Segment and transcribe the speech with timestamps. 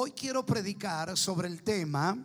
[0.00, 2.16] Hoy quiero predicar sobre el tema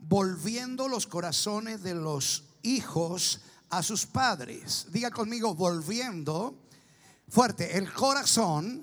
[0.00, 4.86] volviendo los corazones de los hijos a sus padres.
[4.90, 6.54] Diga conmigo, volviendo
[7.28, 8.80] fuerte el corazón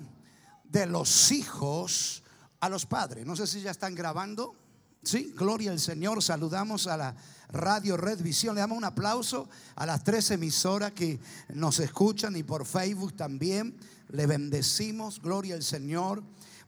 [0.63, 2.21] de los hijos
[2.59, 3.25] a los padres.
[3.25, 4.53] No sé si ya están grabando.
[5.01, 6.21] Sí, gloria al Señor.
[6.21, 7.15] Saludamos a la
[7.49, 8.53] Radio Red Visión.
[8.53, 11.19] Le damos un aplauso a las tres emisoras que
[11.55, 13.75] nos escuchan y por Facebook también.
[14.09, 15.19] Le bendecimos.
[15.19, 16.21] Gloria al Señor.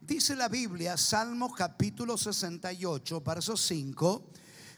[0.08, 4.24] Dice la Biblia, Salmo capítulo 68, verso 5.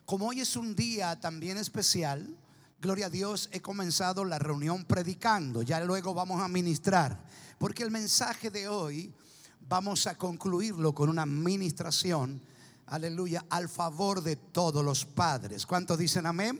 [0.03, 2.35] Como hoy es un día también especial,
[2.81, 5.61] gloria a Dios, he comenzado la reunión predicando.
[5.61, 7.23] Ya luego vamos a ministrar.
[7.59, 9.13] Porque el mensaje de hoy
[9.67, 12.41] vamos a concluirlo con una ministración,
[12.87, 15.67] aleluya, al favor de todos los padres.
[15.67, 16.59] ¿Cuántos dicen amén?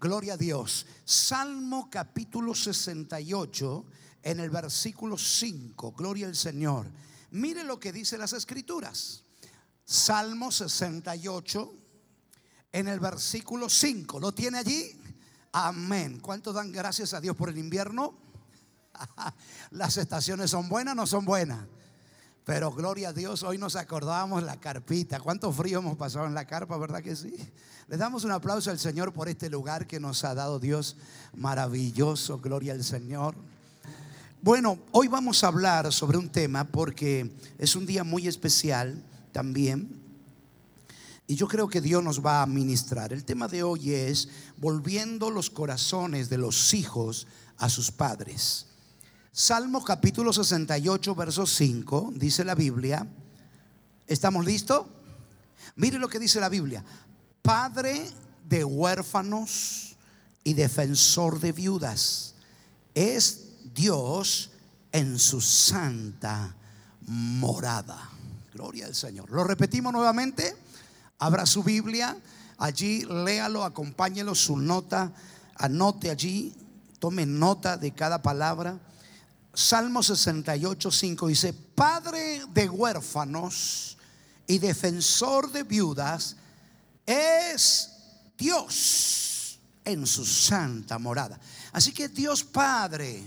[0.00, 0.86] Gloria a Dios.
[1.04, 3.84] Salmo capítulo 68,
[4.24, 5.92] en el versículo 5.
[5.92, 6.88] Gloria al Señor.
[7.30, 9.22] Mire lo que dice las escrituras.
[9.84, 11.74] Salmo 68,
[12.72, 14.18] en el versículo 5.
[14.18, 15.00] ¿Lo tiene allí?
[15.52, 16.20] Amén.
[16.20, 18.14] ¿Cuánto dan gracias a Dios por el invierno?
[19.70, 21.66] Las estaciones son buenas, no son buenas.
[22.44, 25.18] Pero gloria a Dios, hoy nos acordábamos la carpita.
[25.18, 27.36] ¿Cuánto frío hemos pasado en la carpa, verdad que sí?
[27.88, 30.96] Le damos un aplauso al Señor por este lugar que nos ha dado Dios
[31.34, 32.38] maravilloso.
[32.38, 33.34] Gloria al Señor.
[34.46, 40.00] Bueno, hoy vamos a hablar sobre un tema porque es un día muy especial también.
[41.26, 43.12] Y yo creo que Dios nos va a ministrar.
[43.12, 48.66] El tema de hoy es volviendo los corazones de los hijos a sus padres.
[49.32, 53.04] Salmo capítulo 68, verso 5, dice la Biblia.
[54.06, 54.86] ¿Estamos listos?
[55.74, 56.84] Mire lo que dice la Biblia.
[57.42, 58.08] Padre
[58.48, 59.96] de huérfanos
[60.44, 62.36] y defensor de viudas.
[62.94, 63.45] Es
[63.76, 64.50] Dios
[64.90, 66.56] en su santa
[67.02, 68.10] morada.
[68.52, 69.30] Gloria al Señor.
[69.30, 70.56] Lo repetimos nuevamente.
[71.18, 72.16] Abra su Biblia.
[72.58, 75.12] Allí léalo, acompáñelo, su nota.
[75.56, 76.54] Anote allí.
[76.98, 78.80] Tome nota de cada palabra.
[79.52, 83.96] Salmo 68, 5 dice, Padre de huérfanos
[84.46, 86.36] y defensor de viudas
[87.04, 87.90] es
[88.36, 91.38] Dios en su santa morada.
[91.72, 93.22] Así que Dios Padre,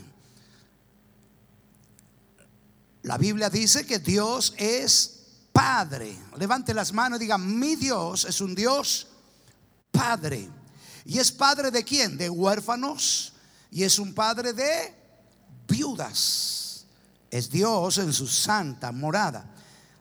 [3.04, 5.20] la Biblia dice que Dios es
[5.52, 6.18] Padre.
[6.38, 9.08] Levante las manos y diga, mi Dios es un Dios
[9.92, 10.50] Padre.
[11.06, 12.18] ¿Y es Padre de quién?
[12.18, 13.34] De huérfanos.
[13.72, 14.94] Y es un Padre de
[15.68, 16.86] viudas.
[17.32, 19.46] Es Dios en su santa morada.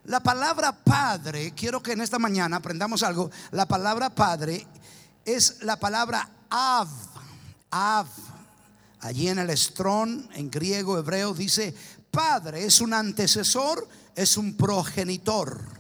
[0.05, 3.31] La palabra padre, quiero que en esta mañana aprendamos algo.
[3.51, 4.67] La palabra padre
[5.23, 6.89] es la palabra av.
[7.71, 8.07] Av.
[9.01, 11.75] Allí en el estrón, en griego, hebreo, dice
[12.11, 12.65] padre.
[12.65, 15.79] Es un antecesor, es un progenitor.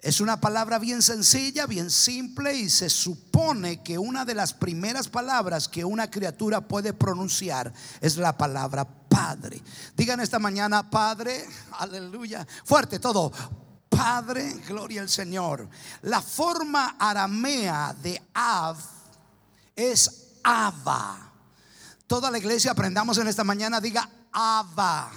[0.00, 5.08] Es una palabra bien sencilla, bien simple y se supone que una de las primeras
[5.08, 9.62] palabras que una criatura puede pronunciar es la palabra Padre.
[9.94, 11.46] Digan esta mañana, Padre,
[11.78, 12.46] aleluya.
[12.64, 13.30] Fuerte todo.
[13.88, 15.68] Padre, gloria al Señor.
[16.02, 18.76] La forma aramea de Av
[19.76, 21.31] es Ava.
[22.12, 25.10] Toda la iglesia aprendamos en esta mañana, diga Ava.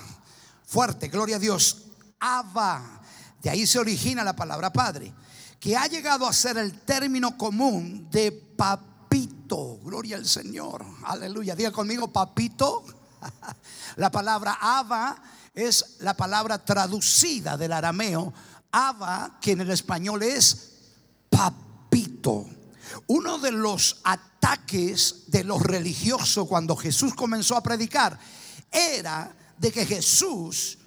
[0.66, 1.88] Fuerte, gloria a Dios.
[2.22, 3.02] Ava.
[3.44, 5.14] De ahí se origina la palabra padre,
[5.60, 9.78] que ha llegado a ser el término común de papito.
[9.84, 10.86] Gloria al Señor.
[11.04, 11.54] Aleluya.
[11.54, 12.86] Diga conmigo, papito.
[13.98, 15.22] La palabra Ava
[15.54, 18.34] es la palabra traducida del arameo.
[18.72, 20.76] Ava, que en el español es
[21.30, 22.46] papito.
[23.08, 24.00] Uno de los
[24.46, 28.18] ataques de los religiosos cuando Jesús comenzó a predicar
[28.72, 30.78] era de que Jesús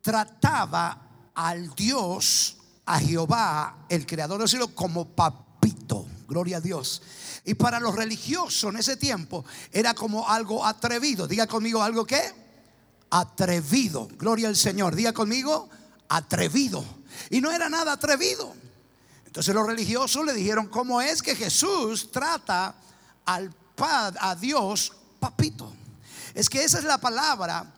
[0.00, 2.56] trataba al Dios,
[2.86, 6.06] a Jehová, el creador del cielo, como papito.
[6.28, 7.02] Gloria a Dios.
[7.44, 11.26] Y para los religiosos en ese tiempo era como algo atrevido.
[11.26, 12.20] Diga conmigo algo que
[13.10, 14.08] atrevido.
[14.16, 14.94] Gloria al Señor.
[14.94, 15.68] Diga conmigo
[16.08, 16.84] atrevido.
[17.30, 18.54] Y no era nada atrevido.
[19.26, 22.76] Entonces los religiosos le dijeron, ¿cómo es que Jesús trata
[23.24, 25.72] al Padre, a Dios, papito?
[26.34, 27.72] Es que esa es la palabra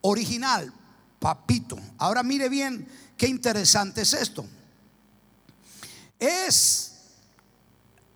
[0.00, 0.72] original,
[1.18, 1.78] papito.
[1.98, 4.46] Ahora mire bien qué interesante es esto.
[6.18, 6.92] Es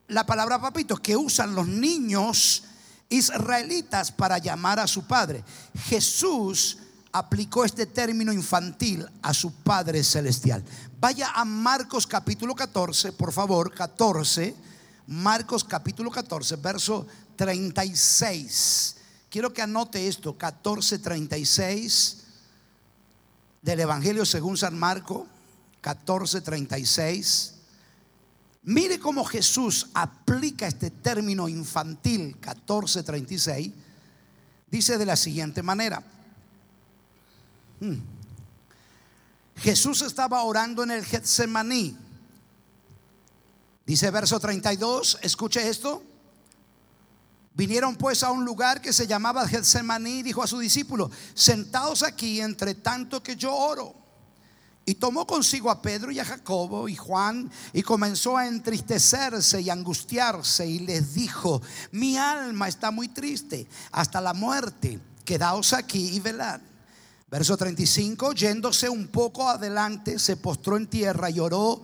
[0.09, 2.65] la palabra papito que usan los niños
[3.09, 5.45] israelitas para llamar a su padre.
[5.85, 6.79] Jesús
[7.13, 10.65] aplicó este término infantil a su Padre Celestial.
[11.01, 14.55] Vaya a Marcos capítulo 14, por favor, 14.
[15.11, 17.05] Marcos capítulo 14, verso
[17.35, 18.95] 36.
[19.29, 22.19] Quiero que anote esto, 14, 36
[23.61, 25.27] del Evangelio según San Marco,
[25.83, 27.55] 14:36.
[28.63, 33.73] Mire cómo Jesús aplica este término infantil 14:36.
[34.71, 36.05] Dice de la siguiente manera.
[37.81, 37.97] Hmm.
[39.57, 41.97] Jesús estaba orando en el Getsemaní.
[43.91, 46.01] Dice verso 32, escuche esto.
[47.55, 52.05] Vinieron pues a un lugar que se llamaba Getsemaní y dijo a su discípulo, sentaos
[52.05, 53.93] aquí entre tanto que yo oro.
[54.85, 59.71] Y tomó consigo a Pedro y a Jacobo y Juan y comenzó a entristecerse y
[59.71, 61.61] angustiarse y les dijo,
[61.91, 66.61] mi alma está muy triste hasta la muerte, quedaos aquí y velad.
[67.29, 71.83] Verso 35, yéndose un poco adelante, se postró en tierra y oró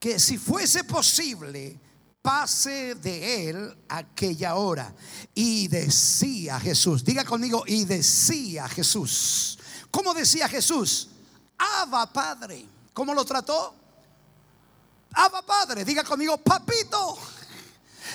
[0.00, 1.78] que si fuese posible,
[2.22, 4.94] pase de él aquella hora.
[5.34, 9.58] Y decía Jesús, diga conmigo, y decía Jesús.
[9.90, 11.08] ¿Cómo decía Jesús?
[11.58, 12.64] Abba Padre.
[12.94, 13.74] ¿Cómo lo trató?
[15.12, 17.18] Abba Padre, diga conmigo, papito.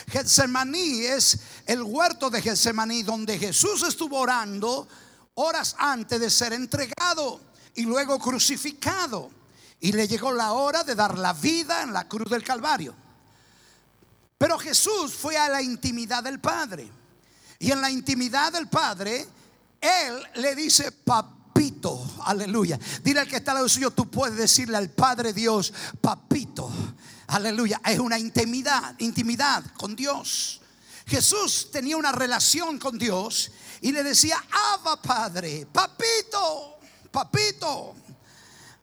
[0.08, 4.88] Getsemaní es el huerto de Getsemaní donde Jesús estuvo orando
[5.36, 7.42] horas antes de ser entregado
[7.76, 9.30] y luego crucificado.
[9.86, 12.96] Y le llegó la hora de dar la vida en la cruz del Calvario.
[14.36, 16.90] Pero Jesús fue a la intimidad del Padre.
[17.60, 19.28] Y en la intimidad del Padre,
[19.80, 22.80] Él le dice, papito, aleluya.
[23.04, 25.72] Dile al que está al lado suyo, tú puedes decirle al Padre Dios,
[26.02, 26.68] papito,
[27.28, 27.80] aleluya.
[27.86, 30.62] Es una intimidad, intimidad con Dios.
[31.06, 33.52] Jesús tenía una relación con Dios
[33.82, 34.44] y le decía,
[34.74, 36.80] Abba Padre, papito,
[37.12, 37.96] papito.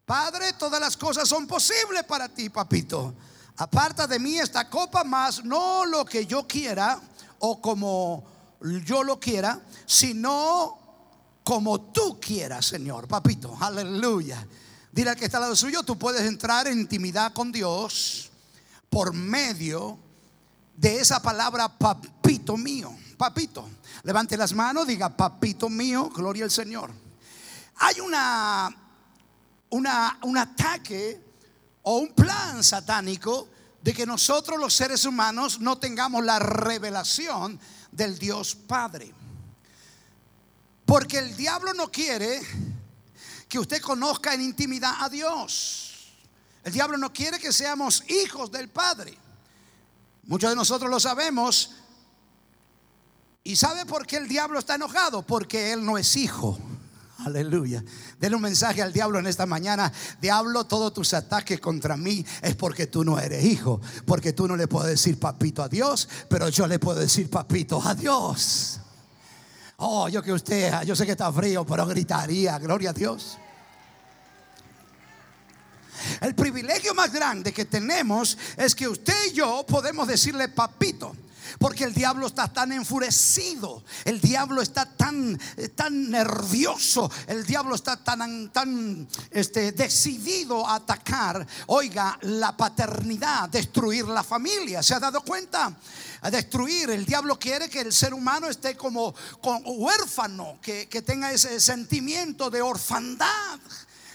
[0.05, 3.15] Padre, todas las cosas son posibles para ti, papito.
[3.57, 7.01] Aparta de mí esta copa más, no lo que yo quiera
[7.39, 8.25] o como
[8.85, 10.79] yo lo quiera, sino
[11.45, 13.57] como tú quieras, Señor, papito.
[13.61, 14.47] Aleluya.
[14.91, 18.31] Dile al que está al lado suyo, tú puedes entrar en intimidad con Dios
[18.91, 19.99] por medio
[20.77, 22.95] de esa palabra papito mío.
[23.17, 23.69] Papito.
[24.03, 26.91] Levante las manos, diga papito mío, gloria al Señor.
[27.77, 28.82] Hay una,
[29.73, 31.21] un ataque
[31.83, 33.49] o un plan satánico
[33.83, 37.59] de que nosotros los seres humanos no tengamos la revelación
[37.91, 39.13] del Dios Padre.
[40.85, 42.41] Porque el diablo no quiere
[43.49, 46.13] que usted conozca en intimidad a Dios.
[46.65, 49.19] El diablo no quiere que seamos hijos del Padre.
[50.25, 51.71] Muchos de nosotros lo sabemos.
[53.43, 55.23] ¿Y sabe por qué el diablo está enojado?
[55.23, 56.59] Porque él no es hijo.
[57.25, 57.85] Aleluya.
[58.19, 59.93] Denle un mensaje al diablo en esta mañana.
[60.21, 63.81] Diablo, todos tus ataques contra mí es porque tú no eres hijo.
[64.05, 67.81] Porque tú no le puedes decir papito a Dios, pero yo le puedo decir papito
[67.83, 68.81] a Dios.
[69.77, 73.39] Oh, yo que usted, yo sé que está frío, pero gritaría, gloria a Dios.
[76.21, 81.15] El privilegio más grande que tenemos es que usted y yo podemos decirle papito.
[81.59, 87.75] Porque el diablo está tan enfurecido, el diablo está tan, eh, tan nervioso, el diablo
[87.75, 94.83] está tan, tan este, decidido a atacar, oiga, la paternidad, destruir la familia.
[94.83, 95.73] ¿Se ha dado cuenta?
[96.23, 96.91] A destruir.
[96.91, 99.15] El diablo quiere que el ser humano esté como,
[99.65, 103.59] huérfano, que, que tenga ese sentimiento de orfandad,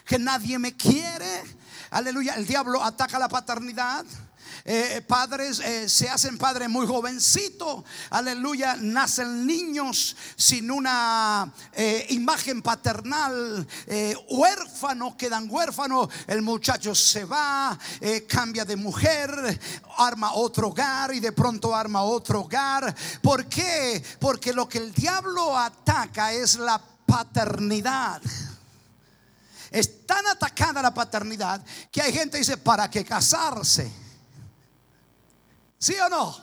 [0.06, 1.44] que nadie me quiere.
[1.92, 2.36] Aleluya.
[2.36, 4.06] El diablo ataca la paternidad.
[4.70, 12.62] Eh, padres eh, se hacen padres muy jovencitos, aleluya, nacen niños sin una eh, imagen
[12.62, 13.66] paternal,
[14.28, 17.80] huérfanos, quedan huérfanos, el muchacho se va,
[18.28, 19.58] cambia de mujer,
[20.00, 22.94] arma otro hogar y de pronto arma otro hogar.
[23.22, 24.04] ¿Por qué?
[24.20, 28.22] Porque lo que el diablo ataca es la paternidad.
[29.72, 34.07] Es tan atacada la paternidad que hay gente que dice, ¿para qué casarse?
[35.80, 36.38] ¿Sí o no?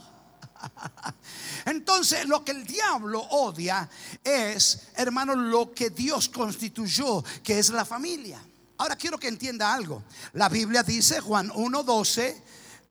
[1.65, 3.89] Entonces lo que el diablo odia
[4.23, 8.43] es, hermano, lo que Dios constituyó, que es la familia.
[8.79, 10.03] Ahora quiero que entienda algo.
[10.33, 12.35] La Biblia dice, Juan 1.12,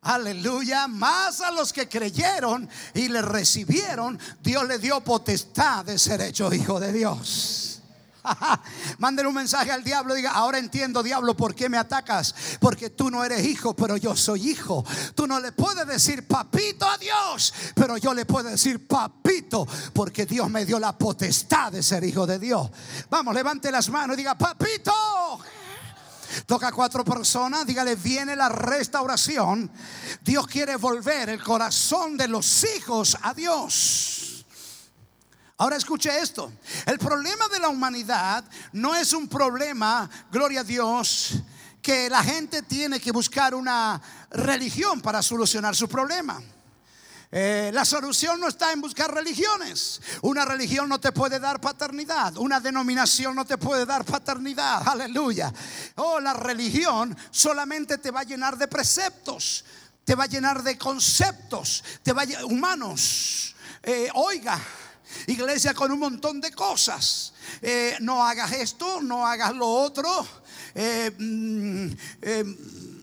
[0.02, 6.22] aleluya, más a los que creyeron y le recibieron, Dios le dio potestad de ser
[6.22, 7.73] hecho hijo de Dios.
[9.00, 10.14] Manden un mensaje al diablo.
[10.14, 12.34] Diga, ahora entiendo, diablo, por qué me atacas.
[12.60, 14.84] Porque tú no eres hijo, pero yo soy hijo.
[15.16, 20.26] Tú no le puedes decir papito a Dios, pero yo le puedo decir papito, porque
[20.26, 22.70] Dios me dio la potestad de ser hijo de Dios.
[23.10, 24.94] Vamos, levante las manos y diga, papito.
[26.48, 29.70] Toca a cuatro personas, dígale, viene la restauración.
[30.22, 34.23] Dios quiere volver el corazón de los hijos a Dios.
[35.58, 36.52] Ahora escuche esto.
[36.86, 41.36] El problema de la humanidad no es un problema, gloria a Dios,
[41.82, 46.42] que la gente tiene que buscar una religión para solucionar su problema.
[47.36, 50.00] Eh, la solución no está en buscar religiones.
[50.22, 52.38] Una religión no te puede dar paternidad.
[52.38, 54.84] Una denominación no te puede dar paternidad.
[54.88, 55.52] Aleluya.
[55.96, 59.66] Oh, la religión solamente te va a llenar de preceptos.
[60.06, 61.84] Te va a llenar de conceptos.
[62.04, 63.56] Te va a, humanos.
[63.82, 64.60] Eh, oiga,
[65.28, 67.34] iglesia con un montón de cosas.
[67.62, 70.28] Eh, no hagas esto, no hagas lo otro.
[71.20, 71.92] Mm,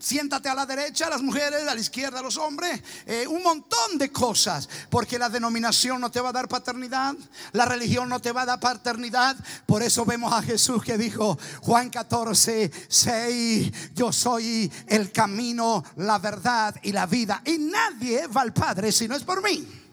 [0.01, 4.11] siéntate a la derecha las mujeres, a la izquierda los hombres, eh, un montón de
[4.11, 7.15] cosas, porque la denominación no te va a dar paternidad,
[7.53, 11.37] la religión no te va a dar paternidad, por eso vemos a Jesús que dijo,
[11.61, 18.41] Juan 14, 6, yo soy el camino, la verdad y la vida, y nadie va
[18.41, 19.90] al Padre si no es por mí.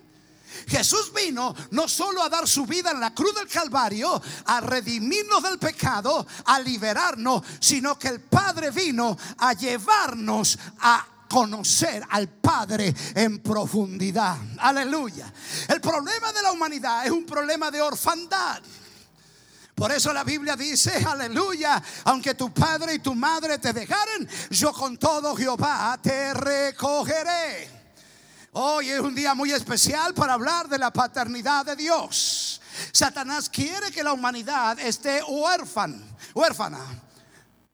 [0.66, 5.42] Jesús vino no solo a dar su vida en la cruz del Calvario, a redimirnos
[5.42, 12.94] del pecado, a liberarnos, sino que el Padre vino a llevarnos a conocer al Padre
[13.14, 14.36] en profundidad.
[14.58, 15.32] Aleluya.
[15.68, 18.62] El problema de la humanidad es un problema de orfandad.
[19.78, 24.72] Por eso la Biblia dice, aleluya, aunque tu padre y tu madre te dejaren, yo
[24.72, 27.77] con todo Jehová te recogeré.
[28.60, 32.60] Hoy es un día muy especial para hablar de la paternidad de Dios.
[32.90, 36.02] Satanás quiere que la humanidad esté huérfana,
[36.34, 36.80] huérfana.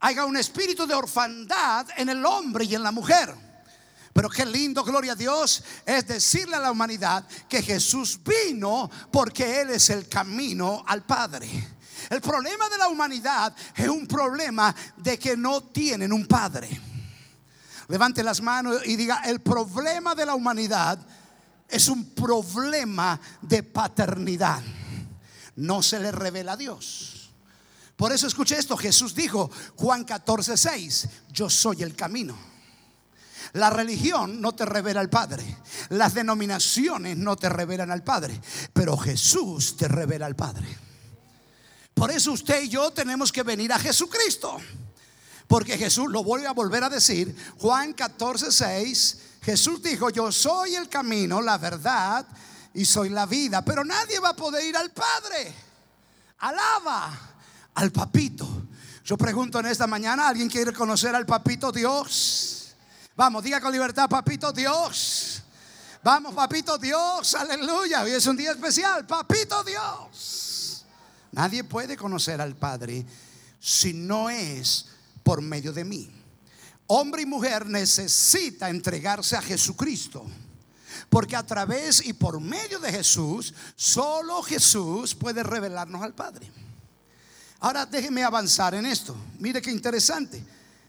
[0.00, 3.34] Haya un espíritu de orfandad en el hombre y en la mujer.
[4.12, 9.62] Pero qué lindo, gloria a Dios, es decirle a la humanidad que Jesús vino porque
[9.62, 11.48] Él es el camino al Padre.
[12.10, 16.93] El problema de la humanidad es un problema de que no tienen un Padre.
[17.88, 20.98] Levante las manos y diga, el problema de la humanidad
[21.68, 24.62] es un problema de paternidad.
[25.56, 27.30] No se le revela a Dios.
[27.96, 32.36] Por eso escuche esto, Jesús dijo, Juan 14, 6, yo soy el camino.
[33.54, 35.44] La religión no te revela al Padre.
[35.90, 38.40] Las denominaciones no te revelan al Padre.
[38.72, 40.66] Pero Jesús te revela al Padre.
[41.94, 44.58] Por eso usted y yo tenemos que venir a Jesucristo.
[45.46, 50.74] Porque Jesús lo vuelve a volver a decir, Juan 14, 6, Jesús dijo, yo soy
[50.74, 52.26] el camino, la verdad
[52.72, 55.54] y soy la vida, pero nadie va a poder ir al Padre.
[56.38, 57.34] Alaba
[57.74, 58.46] al papito.
[59.04, 62.74] Yo pregunto en esta mañana, ¿alguien quiere conocer al papito Dios?
[63.16, 65.42] Vamos, diga con libertad, papito Dios.
[66.02, 68.02] Vamos, papito Dios, aleluya.
[68.02, 70.84] Hoy es un día especial, papito Dios.
[71.32, 73.06] Nadie puede conocer al Padre
[73.60, 74.86] si no es
[75.24, 76.08] por medio de mí.
[76.86, 80.24] Hombre y mujer necesita entregarse a Jesucristo.
[81.08, 86.50] Porque a través y por medio de Jesús, solo Jesús puede revelarnos al Padre.
[87.60, 89.16] Ahora déjeme avanzar en esto.
[89.38, 90.44] Mire qué interesante.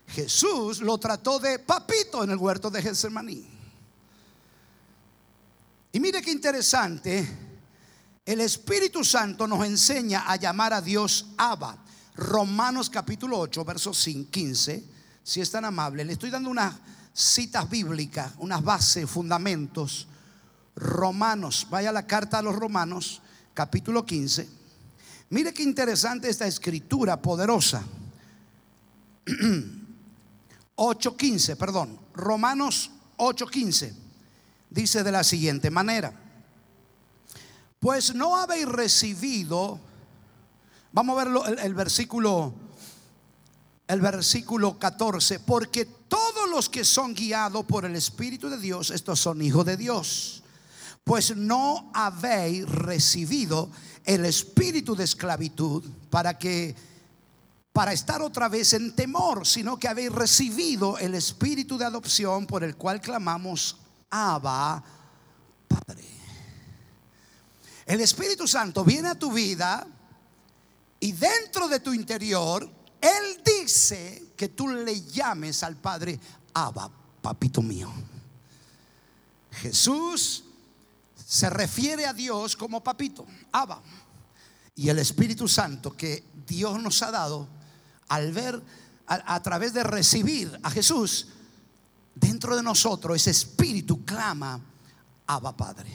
[0.08, 3.48] Jesús lo trató de papito en el huerto de Getsemaní.
[5.92, 7.28] Y mire qué interesante.
[8.26, 11.78] El Espíritu Santo nos enseña a llamar a Dios Abba.
[12.16, 14.84] Romanos capítulo 8, verso 15.
[15.24, 16.76] Si es tan amable, le estoy dando unas
[17.14, 20.08] citas bíblicas, unas bases, fundamentos.
[20.76, 23.22] Romanos, vaya la carta a los Romanos,
[23.54, 24.48] capítulo 15.
[25.30, 27.84] Mire qué interesante esta escritura poderosa.
[30.76, 32.00] 8.15, perdón.
[32.14, 33.94] Romanos 8.15
[34.70, 36.14] dice de la siguiente manera.
[37.80, 39.80] Pues no habéis recibido
[40.96, 42.54] Vamos a el, el versículo
[43.86, 49.20] el versículo 14, porque todos los que son guiados por el Espíritu de Dios, estos
[49.20, 50.42] son hijos de Dios.
[51.04, 53.70] Pues no habéis recibido
[54.06, 56.74] el espíritu de esclavitud para que
[57.74, 62.64] para estar otra vez en temor, sino que habéis recibido el espíritu de adopción por
[62.64, 63.76] el cual clamamos
[64.10, 64.82] Abba,
[65.68, 66.06] Padre.
[67.86, 69.86] El Espíritu Santo viene a tu vida
[71.06, 72.68] y dentro de tu interior,
[73.00, 76.20] Él dice que tú le llames al Padre
[76.52, 76.90] Abba,
[77.22, 77.94] papito mío.
[79.52, 80.46] Jesús
[81.14, 83.84] se refiere a Dios como papito, Abba.
[84.78, 87.48] Y el Espíritu Santo que Dios nos ha dado
[88.08, 88.60] al ver,
[89.06, 91.28] a, través de recibir a Jesús,
[92.16, 94.60] dentro de nosotros ese Espíritu clama,
[95.28, 95.92] Abba Padre.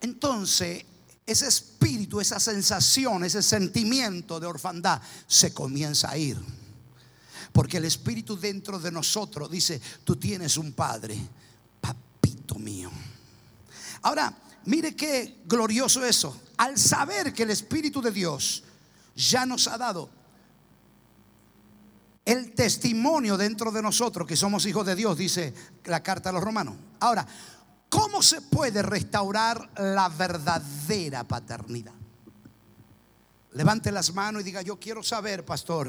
[0.00, 0.84] Entonces,
[1.26, 6.38] ese espíritu, esa sensación, ese sentimiento de orfandad se comienza a ir.
[7.52, 11.16] Porque el espíritu dentro de nosotros dice, tú tienes un padre,
[11.80, 12.90] papito mío.
[14.02, 16.40] Ahora, mire qué glorioso eso.
[16.56, 18.64] Al saber que el espíritu de Dios
[19.14, 20.10] ya nos ha dado
[22.24, 25.54] el testimonio dentro de nosotros que somos hijos de Dios, dice
[25.84, 26.74] la carta a los romanos.
[27.00, 27.26] Ahora,
[27.94, 31.94] ¿cómo se puede restaurar la verdadera paternidad?
[33.52, 35.88] Levante las manos y diga, yo quiero saber, pastor,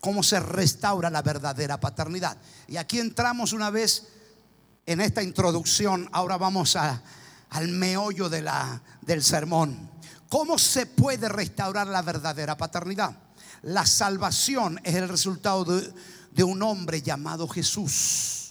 [0.00, 2.36] cómo se restaura la verdadera paternidad.
[2.66, 4.08] Y aquí entramos una vez
[4.84, 9.88] en esta introducción, ahora vamos al meollo de la, del sermón.
[10.28, 13.16] ¿Cómo se puede restaurar la verdadera paternidad?
[13.62, 15.94] La salvación es el resultado de,
[16.32, 18.45] de un hombre llamado Jesús.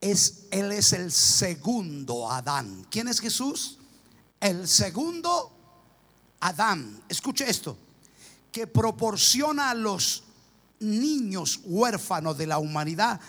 [0.00, 2.86] Es, él es el segundo Adán.
[2.90, 3.78] ¿Quién es Jesús?
[4.40, 5.52] El segundo
[6.40, 7.02] Adán.
[7.08, 7.76] Escuche esto.
[8.52, 10.24] Que proporciona a los
[10.80, 13.20] niños huérfanos de la humanidad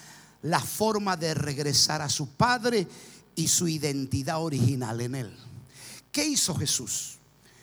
[0.41, 2.87] la forma de regresar a su padre
[3.35, 5.37] y su identidad original en él.
[6.11, 7.17] ¿Qué hizo Jesús?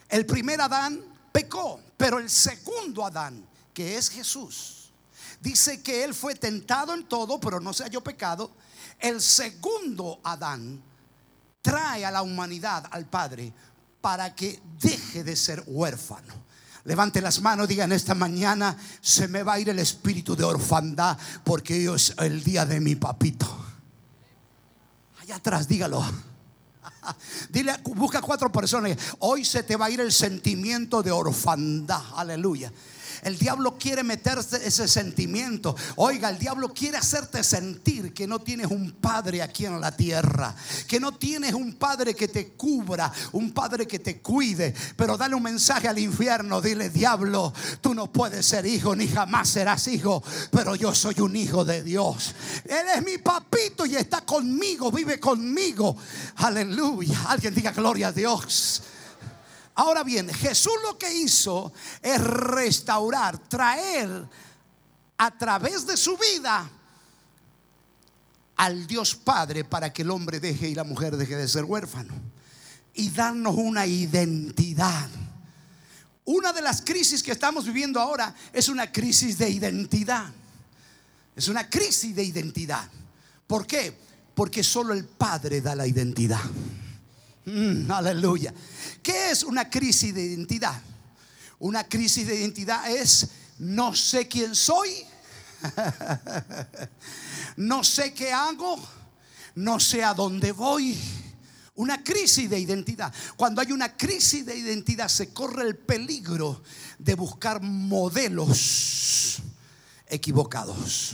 [0.09, 1.01] El primer Adán
[1.33, 4.91] pecó, pero el segundo Adán, que es Jesús,
[5.41, 8.51] dice que él fue tentado en todo, pero no se halló pecado.
[8.99, 10.83] El segundo Adán
[11.63, 13.53] trae a la humanidad al Padre
[14.01, 16.47] para que deje de ser huérfano.
[16.85, 21.19] Levante las manos, digan esta mañana se me va a ir el espíritu de orfandad
[21.43, 23.47] porque hoy es el día de mi papito.
[25.21, 26.05] Allá atrás, dígalo.
[27.51, 28.97] Dile, busca cuatro personas.
[29.19, 32.03] Hoy se te va a ir el sentimiento de orfandad.
[32.15, 32.73] Aleluya.
[33.27, 35.75] El diablo quiere meterse ese sentimiento.
[35.97, 40.55] Oiga, el diablo quiere hacerte sentir que no tienes un padre aquí en la tierra,
[40.87, 44.73] que no tienes un padre que te cubra, un padre que te cuide.
[44.95, 49.49] Pero dale un mensaje al infierno, dile, diablo, tú no puedes ser hijo ni jamás
[49.49, 52.33] serás hijo, pero yo soy un hijo de Dios.
[52.65, 55.97] Él es mi papito y está conmigo, vive conmigo.
[56.37, 57.25] Aleluya.
[57.27, 58.85] Alguien diga gloria a Dios.
[59.77, 64.27] Ahora bien, Jesús lo que hizo es restaurar, traer
[65.19, 66.71] a través de su vida
[68.57, 72.15] al Dios Padre para que el hombre deje y la mujer deje de ser huérfano
[72.95, 75.11] y darnos una identidad.
[76.25, 80.33] Una de las crisis que estamos viviendo ahora es una crisis de identidad.
[81.37, 82.89] Es una crisis de identidad.
[83.47, 83.95] ¿Por qué?
[84.35, 86.41] Porque solo el Padre da la identidad.
[87.45, 88.53] Mm, aleluya.
[89.07, 90.83] ¿Qué es una crisis de identidad?
[91.61, 93.29] Una crisis de identidad es
[93.61, 94.91] no sé quién soy,
[97.57, 98.85] no sé qué hago,
[99.55, 100.99] no sé a dónde voy.
[101.77, 103.15] Una crisis de identidad.
[103.37, 106.65] Cuando hay una crisis de identidad se corre el peligro
[106.99, 109.37] de buscar modelos
[110.09, 111.13] equivocados.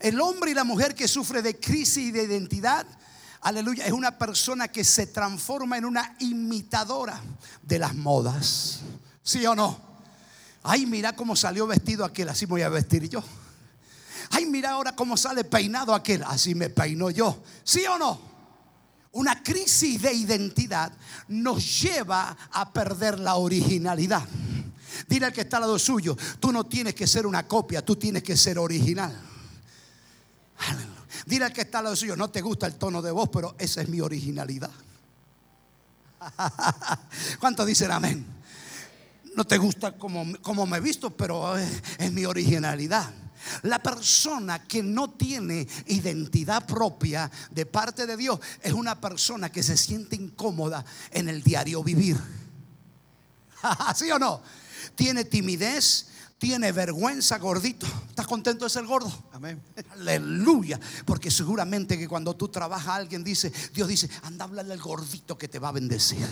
[0.00, 2.86] El hombre y la mujer que sufre de crisis de identidad
[3.44, 7.20] aleluya, es una persona que se transforma en una imitadora
[7.62, 8.80] de las modas.
[9.22, 9.78] ¿Sí o no?
[10.62, 13.22] Ay, mira cómo salió vestido aquel, así me voy a vestir yo.
[14.30, 17.42] Ay, mira ahora cómo sale peinado aquel, así me peino yo.
[17.62, 18.18] ¿Sí o no?
[19.12, 20.92] Una crisis de identidad
[21.28, 24.26] nos lleva a perder la originalidad.
[25.06, 27.96] Dile al que está al lado suyo, tú no tienes que ser una copia, tú
[27.96, 29.14] tienes que ser original.
[30.56, 30.93] Aleluya.
[31.26, 33.54] Dile al que está al lado suyo, no te gusta el tono de voz, pero
[33.58, 34.70] esa es mi originalidad.
[37.40, 38.26] ¿Cuántos dicen amén?
[39.36, 43.12] No te gusta como, como me he visto, pero es, es mi originalidad.
[43.62, 49.62] La persona que no tiene identidad propia de parte de Dios es una persona que
[49.62, 52.18] se siente incómoda en el diario vivir.
[53.94, 54.42] ¿Sí o no?
[54.94, 56.08] Tiene timidez,
[56.44, 57.86] tiene vergüenza, gordito.
[58.10, 59.10] ¿Estás contento de ser gordo?
[59.32, 59.62] Amén.
[59.92, 60.78] Aleluya.
[61.06, 65.38] Porque seguramente que cuando tú trabajas, alguien dice, Dios dice, anda a hablarle al gordito
[65.38, 66.28] que te va a bendecir.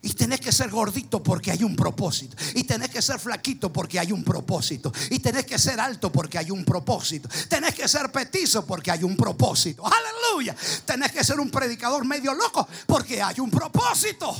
[0.00, 2.36] Y tenés que ser gordito porque hay un propósito.
[2.54, 4.92] Y tenés que ser flaquito porque hay un propósito.
[5.10, 7.28] Y tenés que ser alto porque hay un propósito.
[7.48, 9.82] Tenés que ser petizo porque hay un propósito.
[9.84, 10.54] Aleluya.
[10.84, 14.36] Tenés que ser un predicador medio loco porque hay un propósito.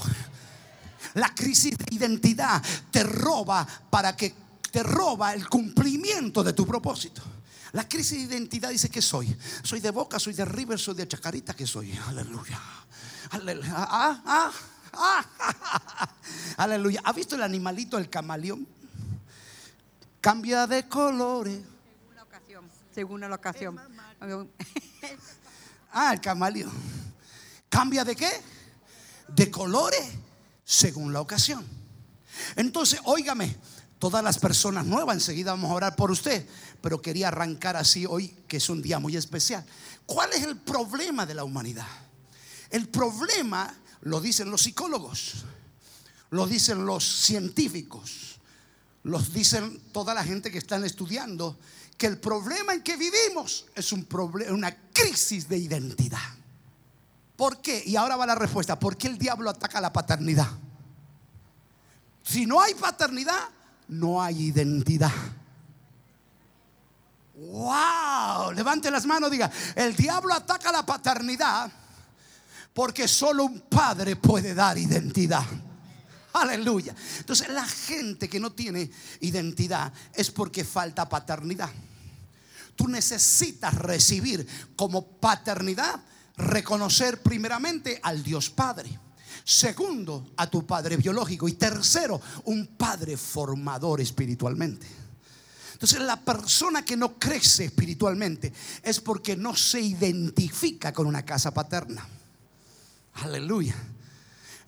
[1.15, 4.35] La crisis de identidad te roba para que
[4.71, 7.23] te roba el cumplimiento de tu propósito.
[7.73, 9.37] La crisis de identidad dice que soy.
[9.63, 11.97] Soy de Boca, soy de River, soy de Chacarita, que soy.
[12.07, 12.61] Aleluya.
[13.31, 13.75] Aleluya.
[13.77, 14.53] Ah, ah,
[14.95, 16.09] ah,
[16.57, 17.01] Aleluya.
[17.05, 18.67] ¿Ha visto el animalito, el camaleón?
[20.21, 21.61] Cambia de colores.
[21.95, 22.71] Según la ocasión.
[22.95, 23.81] Según la ocasión.
[25.91, 26.71] Ah, el camaleón.
[27.71, 28.31] ¿Cambia de qué?
[29.29, 30.07] De colores
[30.69, 31.65] según la ocasión.
[32.55, 33.57] Entonces, óigame,
[33.99, 36.47] todas las personas nuevas, enseguida vamos a orar por usted,
[36.83, 39.65] pero quería arrancar así hoy, que es un día muy especial.
[40.05, 41.87] ¿Cuál es el problema de la humanidad?
[42.69, 45.47] El problema lo dicen los psicólogos,
[46.31, 48.39] lo dicen los científicos,
[49.05, 51.59] los dicen toda la gente que están estudiando,
[51.97, 54.07] que el problema en que vivimos es un
[54.51, 56.38] una crisis de identidad.
[57.39, 57.85] ¿Por qué?
[57.87, 58.77] Y ahora va la respuesta.
[58.77, 60.49] ¿Por qué el diablo ataca la paternidad?
[62.25, 63.49] Si no hay paternidad,
[63.87, 65.13] no hay identidad.
[67.37, 71.71] Wow, levante las manos, diga, el diablo ataca la paternidad
[72.75, 75.47] porque solo un padre puede dar identidad.
[76.33, 76.93] Aleluya.
[77.19, 81.71] Entonces la gente que no tiene identidad es porque falta paternidad.
[82.75, 86.01] Tú necesitas recibir como paternidad,
[86.39, 88.99] reconocer primeramente al Dios Padre.
[89.45, 91.49] Segundo, a tu padre biológico.
[91.49, 94.87] Y tercero, un padre formador espiritualmente.
[95.73, 101.55] Entonces la persona que no crece espiritualmente es porque no se identifica con una casa
[101.55, 102.07] paterna.
[103.15, 103.77] Aleluya.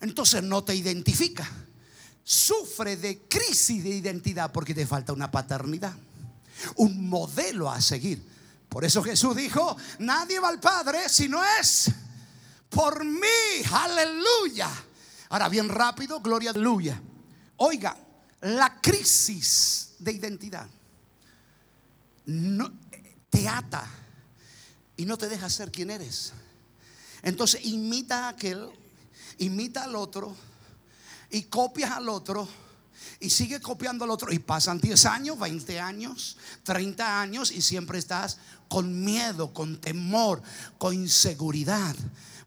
[0.00, 1.46] Entonces no te identifica.
[2.24, 5.94] Sufre de crisis de identidad porque te falta una paternidad.
[6.76, 8.29] Un modelo a seguir.
[8.70, 11.90] Por eso Jesús dijo, nadie va al Padre si no es
[12.70, 13.28] por mí.
[13.72, 14.70] Aleluya.
[15.28, 17.02] Ahora bien rápido, gloria aleluya.
[17.56, 17.96] Oiga,
[18.42, 20.68] la crisis de identidad
[23.28, 23.84] te ata
[24.96, 26.32] y no te deja ser quien eres.
[27.22, 28.70] Entonces imita a aquel,
[29.38, 30.34] imita al otro
[31.30, 32.48] y copias al otro
[33.18, 37.98] y sigue copiando al otro y pasan 10 años, 20 años, 30 años y siempre
[37.98, 38.38] estás
[38.70, 40.40] con miedo, con temor,
[40.78, 41.94] con inseguridad.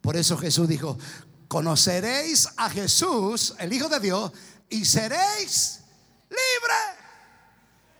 [0.02, 0.98] Por eso Jesús dijo,
[1.48, 4.32] conoceréis a Jesús, el Hijo de Dios,
[4.72, 5.82] y seréis
[6.30, 7.04] libre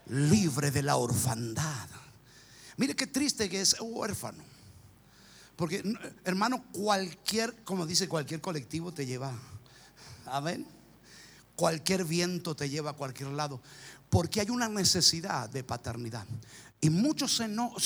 [0.08, 1.88] libre de la orfandad.
[2.78, 4.44] Mire qué triste que es huérfano.
[5.56, 5.84] Porque,
[6.26, 9.32] hermano, cualquier, como dice, cualquier colectivo te lleva.
[10.26, 10.66] Amén.
[11.56, 13.62] Cualquier viento te lleva a cualquier lado.
[14.10, 16.26] Porque hay una necesidad de paternidad.
[16.84, 17.42] Y muchos,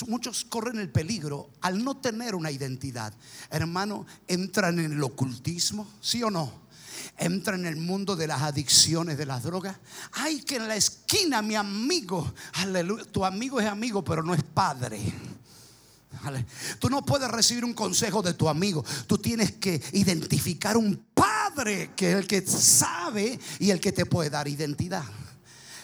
[0.07, 3.13] muchos corren el peligro al no tener una identidad.
[3.51, 6.65] Hermano, entran en el ocultismo, ¿sí o no?
[7.19, 9.77] entra en el mundo de las adicciones, de las drogas.
[10.13, 12.33] Ay, que en la esquina mi amigo,
[13.11, 14.99] tu amigo es amigo, pero no es padre.
[16.79, 18.83] Tú no puedes recibir un consejo de tu amigo.
[19.05, 24.07] Tú tienes que identificar un padre que es el que sabe y el que te
[24.07, 25.05] puede dar identidad.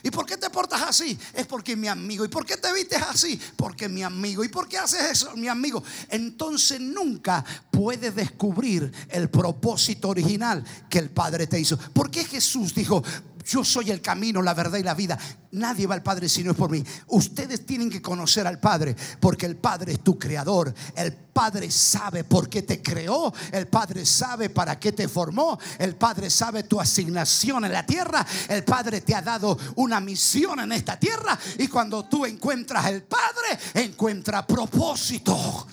[0.03, 1.17] ¿Y por qué te portas así?
[1.33, 2.25] Es porque mi amigo.
[2.25, 3.39] ¿Y por qué te vistes así?
[3.55, 4.43] Porque mi amigo.
[4.43, 5.81] ¿Y por qué haces eso, mi amigo?
[6.09, 11.77] Entonces nunca puedes descubrir el propósito original que el Padre te hizo.
[11.77, 13.01] ¿Por qué Jesús dijo,
[13.45, 15.17] yo soy el camino, la verdad y la vida.
[15.51, 16.83] Nadie va al Padre si no es por mí.
[17.07, 20.73] Ustedes tienen que conocer al Padre porque el Padre es tu creador.
[20.95, 23.33] El Padre sabe por qué te creó.
[23.51, 25.59] El Padre sabe para qué te formó.
[25.77, 28.25] El Padre sabe tu asignación en la tierra.
[28.49, 31.37] El Padre te ha dado una misión en esta tierra.
[31.59, 35.67] Y cuando tú encuentras al Padre, encuentra propósito.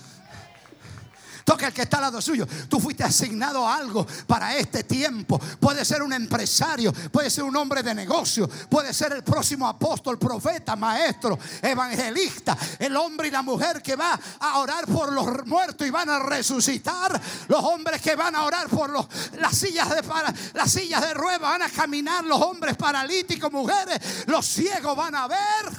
[1.51, 2.47] Toca el que está al lado suyo.
[2.69, 5.37] Tú fuiste asignado algo para este tiempo.
[5.59, 10.17] Puede ser un empresario, puede ser un hombre de negocio, puede ser el próximo apóstol,
[10.17, 15.85] profeta, maestro, evangelista, el hombre y la mujer que va a orar por los muertos
[15.85, 19.09] y van a resucitar, los hombres que van a orar por los,
[19.41, 23.99] las sillas de para, las sillas de rueda van a caminar, los hombres paralíticos, mujeres,
[24.29, 25.73] los ciegos van a ver.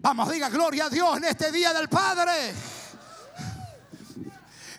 [0.00, 2.52] Vamos, diga gloria a Dios en este día del Padre.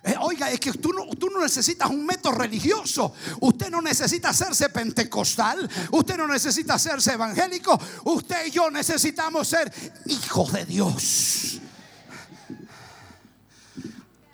[0.04, 3.14] Eh, oiga, es que tú no, tú no necesitas un método religioso.
[3.40, 5.70] Usted no necesita hacerse pentecostal.
[5.92, 7.80] Usted no necesita hacerse evangélico.
[8.06, 9.72] Usted y yo necesitamos ser
[10.08, 11.62] hijos de Dios.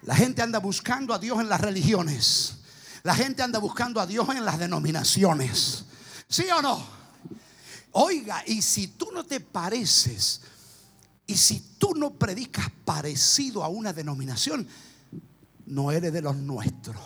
[0.03, 2.55] La gente anda buscando a Dios en las religiones.
[3.03, 5.85] La gente anda buscando a Dios en las denominaciones.
[6.27, 6.83] ¿Sí o no?
[7.91, 10.41] Oiga, y si tú no te pareces,
[11.27, 14.67] y si tú no predicas parecido a una denominación,
[15.69, 16.97] no eres de los nuestros.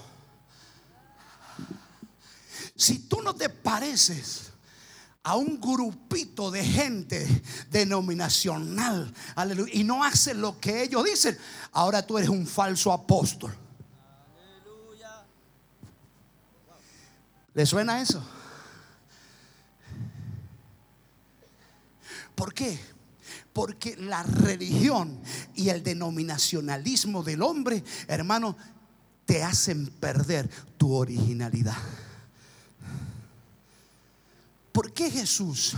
[2.75, 4.51] Si tú no te pareces
[5.21, 11.37] a un grupito de gente denominacional, aleluya, y no haces lo que ellos dicen,
[11.71, 13.55] ahora tú eres un falso apóstol.
[17.53, 18.23] ¿Le suena eso?
[22.33, 22.92] ¿Por qué?
[23.53, 25.21] Porque la religión
[25.53, 28.57] y el denominacionalismo del hombre, hermano,
[29.25, 31.77] te hacen perder tu originalidad.
[34.71, 35.75] ¿Por qué Jesús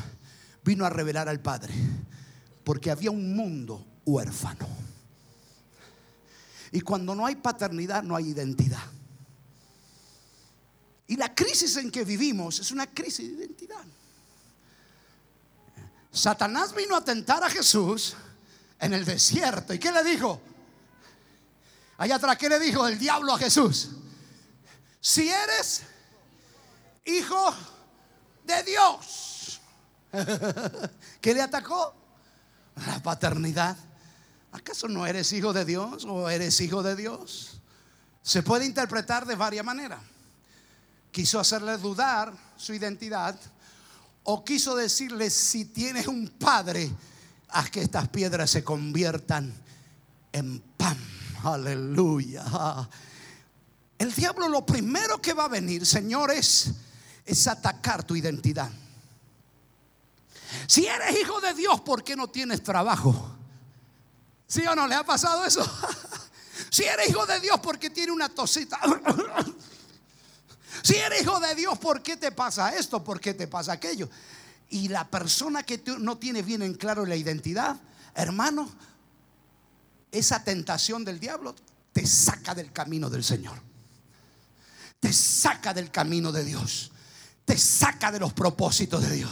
[0.64, 1.74] vino a revelar al Padre?
[2.64, 4.68] Porque había un mundo huérfano.
[6.72, 8.84] Y cuando no hay paternidad, no hay identidad.
[11.08, 13.84] Y la crisis en que vivimos es una crisis de identidad.
[16.16, 18.16] Satanás vino a tentar a Jesús
[18.80, 19.74] en el desierto.
[19.74, 20.42] ¿Y qué le dijo?
[21.98, 23.90] Allá atrás, ¿qué le dijo el diablo a Jesús?
[25.02, 25.84] Si eres
[27.04, 27.54] hijo
[28.46, 29.60] de Dios.
[31.22, 31.94] ¿Qué le atacó?
[32.88, 33.76] La paternidad.
[34.54, 37.60] ¿Acaso no eres hijo de Dios o eres hijo de Dios?
[38.22, 40.00] Se puede interpretar de varias maneras.
[41.12, 43.38] Quiso hacerle dudar su identidad
[44.26, 46.92] o quiso decirle si tienes un padre,
[47.50, 49.54] haz que estas piedras se conviertan
[50.32, 50.98] en pan.
[51.44, 52.44] Aleluya.
[53.98, 56.72] El diablo lo primero que va a venir, señores,
[57.24, 58.70] es atacar tu identidad.
[60.68, 63.36] Si eres hijo de Dios, ¿por qué no tienes trabajo?
[64.48, 65.64] ¿Sí o no le ha pasado eso?
[66.72, 68.80] si eres hijo de Dios, ¿por qué tiene una tosita?
[70.86, 73.04] Si eres hijo de Dios, ¿por qué te pasa esto?
[73.04, 74.08] ¿Por qué te pasa aquello?
[74.70, 77.76] Y la persona que no tiene bien en claro la identidad,
[78.14, 78.70] hermano,
[80.12, 81.56] esa tentación del diablo
[81.92, 83.60] te saca del camino del Señor.
[85.00, 86.92] Te saca del camino de Dios.
[87.46, 89.32] Te saca de los propósitos de Dios.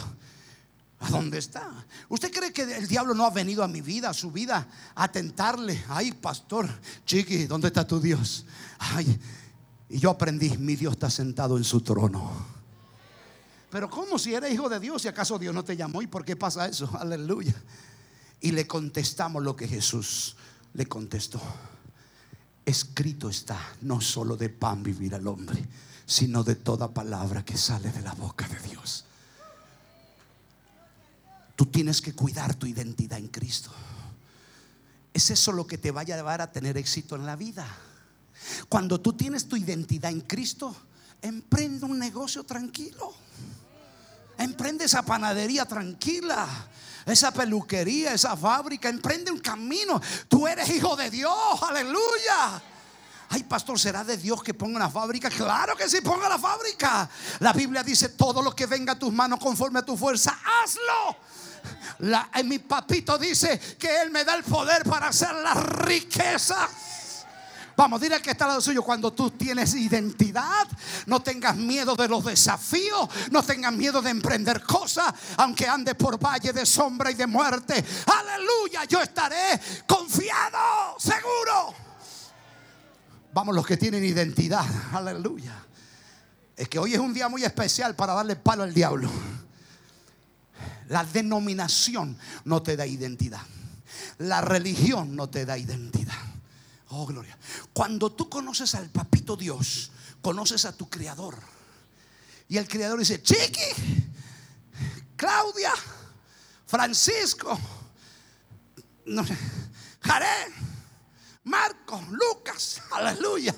[1.01, 1.85] ¿A dónde está?
[2.09, 5.11] ¿Usted cree que el diablo no ha venido a mi vida, a su vida, a
[5.11, 5.83] tentarle?
[5.87, 6.67] Ay, pastor,
[7.05, 8.43] chiqui, ¿dónde está tu Dios?
[8.79, 9.19] Ay,
[9.89, 12.31] y yo aprendí, mi Dios está sentado en su trono.
[13.69, 16.01] Pero ¿cómo si eres hijo de Dios y acaso Dios no te llamó?
[16.01, 16.89] ¿Y por qué pasa eso?
[16.99, 17.55] Aleluya.
[18.39, 20.35] Y le contestamos lo que Jesús
[20.73, 21.41] le contestó.
[22.65, 25.67] Escrito está, no solo de pan vivir al hombre,
[26.05, 29.05] sino de toda palabra que sale de la boca de Dios.
[31.55, 33.71] Tú tienes que cuidar tu identidad en Cristo.
[35.13, 37.67] Es eso lo que te vaya a llevar a tener éxito en la vida.
[38.69, 40.75] Cuando tú tienes tu identidad en Cristo,
[41.21, 43.13] emprende un negocio tranquilo.
[44.37, 46.47] Emprende esa panadería tranquila.
[47.05, 50.01] Esa peluquería, esa fábrica, emprende un camino.
[50.27, 52.61] Tú eres hijo de Dios, aleluya.
[53.29, 55.29] Ay, pastor, ¿será de Dios que ponga una fábrica?
[55.29, 57.09] Claro que sí, ponga la fábrica.
[57.39, 61.17] La Biblia dice, todo lo que venga a tus manos conforme a tu fuerza, hazlo.
[61.99, 66.69] La, mi papito dice que Él me da el poder para hacer la riqueza.
[67.75, 70.67] Vamos, dile al que está al lado suyo, cuando tú tienes identidad,
[71.07, 76.23] no tengas miedo de los desafíos, no tengas miedo de emprender cosas, aunque ande por
[76.23, 77.83] valle de sombra y de muerte.
[78.05, 81.73] Aleluya, yo estaré confiado, seguro.
[83.33, 85.55] Vamos, los que tienen identidad, aleluya.
[86.55, 89.09] Es que hoy es un día muy especial para darle palo al diablo.
[90.89, 93.41] La denominación no te da identidad.
[94.19, 96.13] La religión no te da identidad.
[96.89, 97.37] Oh, gloria.
[97.71, 99.91] Cuando tú conoces al papito Dios,
[100.21, 101.37] conoces a tu creador.
[102.47, 104.09] Y el creador dice, Chiqui,
[105.15, 105.73] Claudia,
[106.65, 107.57] Francisco,
[109.05, 109.37] no sé,
[110.01, 110.53] Jaré,
[111.45, 113.55] Marco, Lucas, aleluya.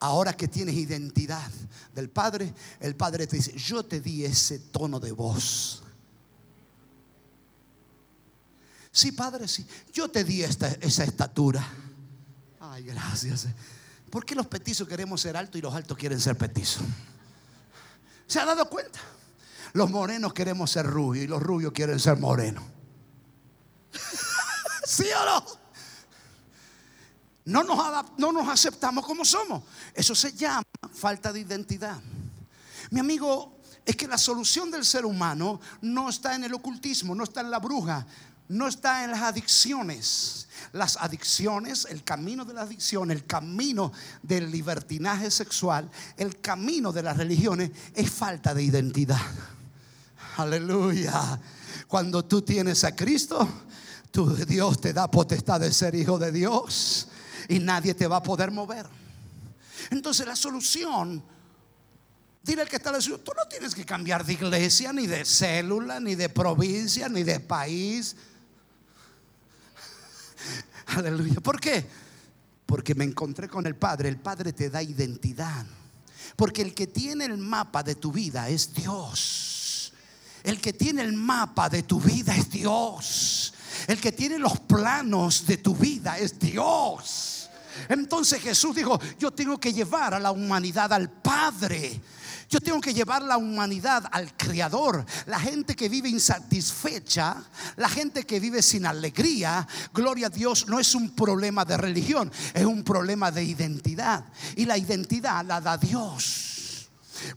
[0.00, 1.50] Ahora que tienes identidad
[1.94, 5.82] del Padre, el Padre te dice, yo te di ese tono de voz.
[8.90, 9.66] Sí, Padre, sí.
[9.92, 11.66] Yo te di esta, esa estatura.
[12.70, 13.46] Ay, gracias.
[14.10, 16.82] ¿Por qué los petizos queremos ser altos y los altos quieren ser petizos?
[18.26, 19.00] ¿Se ha dado cuenta?
[19.74, 22.64] Los morenos queremos ser rubios y los rubios quieren ser morenos.
[24.86, 25.44] ¿Sí o no?
[27.46, 29.62] No nos, no nos aceptamos como somos.
[29.92, 32.00] Eso se llama falta de identidad.
[32.90, 37.24] Mi amigo, es que la solución del ser humano no está en el ocultismo, no
[37.24, 38.06] está en la bruja,
[38.48, 40.48] no está en las adicciones.
[40.72, 47.02] Las adicciones, el camino de la adicción, el camino del libertinaje sexual, el camino de
[47.02, 49.20] las religiones es falta de identidad.
[50.36, 51.40] Aleluya.
[51.86, 53.48] Cuando tú tienes a Cristo,
[54.10, 57.08] tu Dios te da potestad de ser hijo de Dios
[57.48, 58.86] y nadie te va a poder mover.
[59.90, 61.22] Entonces la solución,
[62.42, 66.00] dile al que está ciudad tú no tienes que cambiar de iglesia, ni de célula,
[66.00, 68.16] ni de provincia, ni de país.
[70.96, 71.40] Aleluya.
[71.40, 71.86] ¿Por qué?
[72.66, 74.08] Porque me encontré con el Padre.
[74.08, 75.66] El Padre te da identidad.
[76.36, 79.92] Porque el que tiene el mapa de tu vida es Dios.
[80.42, 83.54] El que tiene el mapa de tu vida es Dios.
[83.86, 87.48] El que tiene los planos de tu vida es Dios.
[87.88, 92.00] Entonces Jesús dijo, yo tengo que llevar a la humanidad al Padre.
[92.54, 95.04] Yo tengo que llevar la humanidad al Creador.
[95.26, 97.42] La gente que vive insatisfecha,
[97.74, 102.30] la gente que vive sin alegría, gloria a Dios, no es un problema de religión,
[102.54, 104.24] es un problema de identidad.
[104.54, 106.53] Y la identidad la da Dios.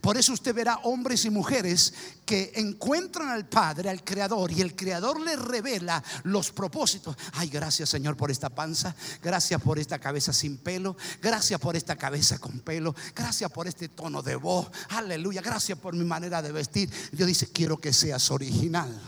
[0.00, 4.74] Por eso usted verá hombres y mujeres que encuentran al Padre, al Creador, y el
[4.74, 7.16] Creador les revela los propósitos.
[7.32, 11.96] Ay, gracias Señor por esta panza, gracias por esta cabeza sin pelo, gracias por esta
[11.96, 16.52] cabeza con pelo, gracias por este tono de voz, aleluya, gracias por mi manera de
[16.52, 16.90] vestir.
[17.12, 19.00] Dios dice, quiero que seas original.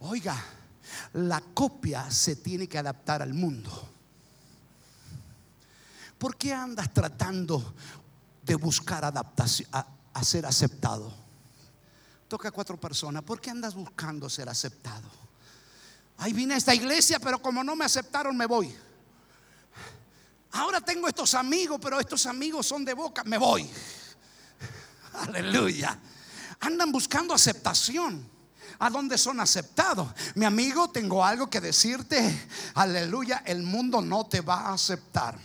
[0.00, 0.42] Oiga,
[1.14, 3.88] la copia se tiene que adaptar al mundo.
[6.18, 7.74] ¿Por qué andas tratando
[8.50, 11.14] de buscar adaptación, a, ser aceptado?
[12.26, 13.22] Toca a cuatro personas.
[13.22, 15.08] ¿Por qué andas buscando ser aceptado?
[16.18, 18.74] Ahí vine a esta iglesia, pero como no me aceptaron, me voy.
[20.50, 23.70] Ahora tengo estos amigos, pero estos amigos son de boca, me voy.
[25.28, 25.96] Aleluya.
[26.58, 28.28] Andan buscando aceptación.
[28.80, 30.08] ¿A dónde son aceptados?
[30.34, 32.48] Mi amigo, tengo algo que decirte.
[32.74, 35.38] Aleluya, el mundo no te va a aceptar.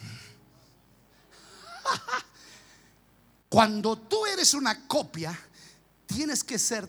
[3.49, 5.37] Cuando tú eres una copia,
[6.05, 6.87] tienes que ser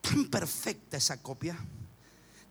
[0.00, 1.56] tan perfecta esa copia.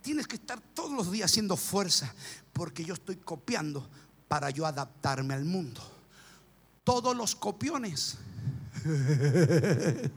[0.02, 2.14] Tienes que estar todos los días haciendo fuerza,
[2.54, 3.88] porque yo estoy copiando
[4.28, 5.82] para yo adaptarme al mundo.
[6.84, 8.18] Todos los copiones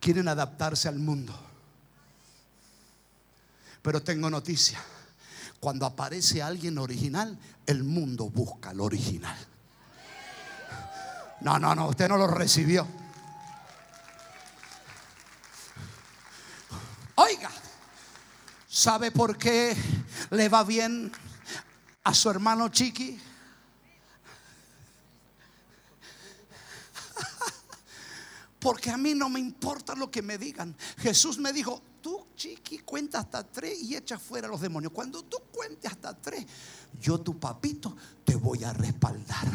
[0.00, 1.36] quieren adaptarse al mundo.
[3.82, 4.80] Pero tengo noticia.
[5.58, 9.36] Cuando aparece alguien original, el mundo busca lo original.
[11.42, 12.86] No, no, no, usted no lo recibió.
[17.16, 17.50] Oiga,
[18.68, 19.76] ¿sabe por qué
[20.30, 21.10] le va bien
[22.04, 23.20] a su hermano Chiqui?
[28.60, 30.76] Porque a mí no me importa lo que me digan.
[30.98, 34.92] Jesús me dijo, tú, chiqui, cuenta hasta tres y echa fuera a los demonios.
[34.92, 36.46] Cuando tú cuentes hasta tres,
[37.00, 39.48] yo, tu papito, te voy a respaldar.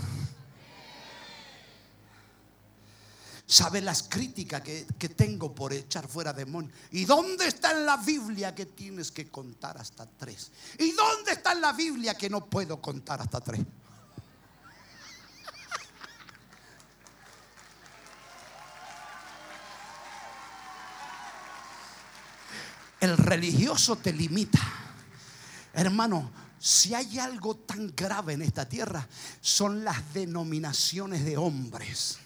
[3.49, 6.73] ¿Sabe las críticas que, que, tengo por echar fuera demonios?
[6.91, 10.51] ¿Y dónde está en la Biblia que tienes que contar hasta tres?
[10.77, 13.61] ¿Y dónde está en la Biblia que no puedo contar hasta tres?
[22.99, 24.59] El religioso te limita.
[25.71, 29.07] Hermano, si hay algo tan grave en esta tierra,
[29.39, 32.19] son las denominaciones de hombres.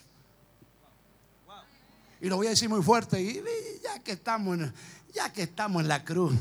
[2.21, 3.41] Y lo voy a decir muy fuerte, y
[3.83, 4.73] ya que estamos en,
[5.13, 6.33] ya que estamos en la cruz,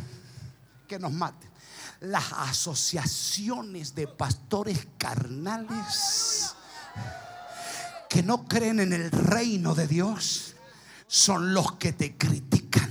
[0.87, 1.49] que nos mate.
[2.01, 6.55] Las asociaciones de pastores carnales
[8.09, 10.55] que no creen en el reino de Dios
[11.07, 12.91] son los que te critican.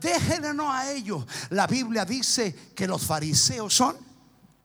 [0.00, 1.26] Déjenlo a ellos.
[1.50, 3.96] La Biblia dice que los fariseos son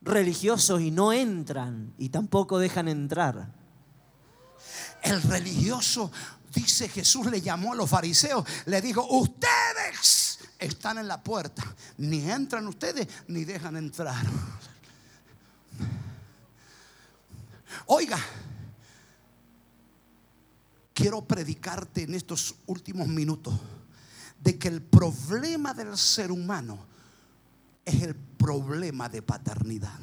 [0.01, 3.51] religiosos y no entran y tampoco dejan entrar.
[5.01, 6.11] El religioso,
[6.53, 11.63] dice Jesús, le llamó a los fariseos, le dijo, ustedes están en la puerta,
[11.97, 14.25] ni entran ustedes ni dejan entrar.
[17.87, 18.19] Oiga,
[20.93, 23.53] quiero predicarte en estos últimos minutos
[24.39, 26.85] de que el problema del ser humano
[27.83, 29.99] es el problema de paternidad,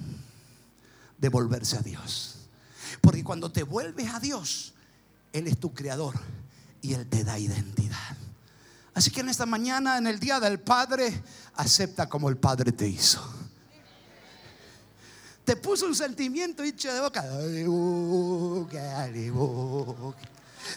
[1.17, 2.49] de volverse a Dios.
[3.01, 4.75] Porque cuando te vuelves a Dios,
[5.33, 6.19] Él es tu creador
[6.83, 8.17] y Él te da identidad.
[8.95, 11.23] Así que en esta mañana, en el Día del Padre,
[11.55, 13.23] acepta como el Padre te hizo.
[15.45, 17.25] Te puso un sentimiento dicho de boca.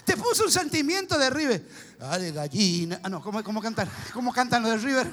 [0.04, 1.68] Te puso un sentimiento de River.
[1.98, 3.00] Dale, gallina.
[3.02, 3.88] Ah, no, ¿cómo, cómo cantan?
[4.12, 5.10] ¿Cómo cantan los de River?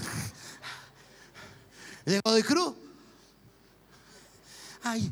[2.06, 2.74] De Godoy Cruz.
[4.84, 5.12] Ay,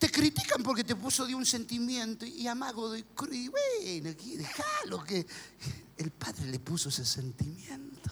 [0.00, 3.04] te, critican porque te puso de un sentimiento y amago de.
[3.30, 5.26] Y bueno, déjalo que
[5.96, 8.10] el Padre le puso ese sentimiento.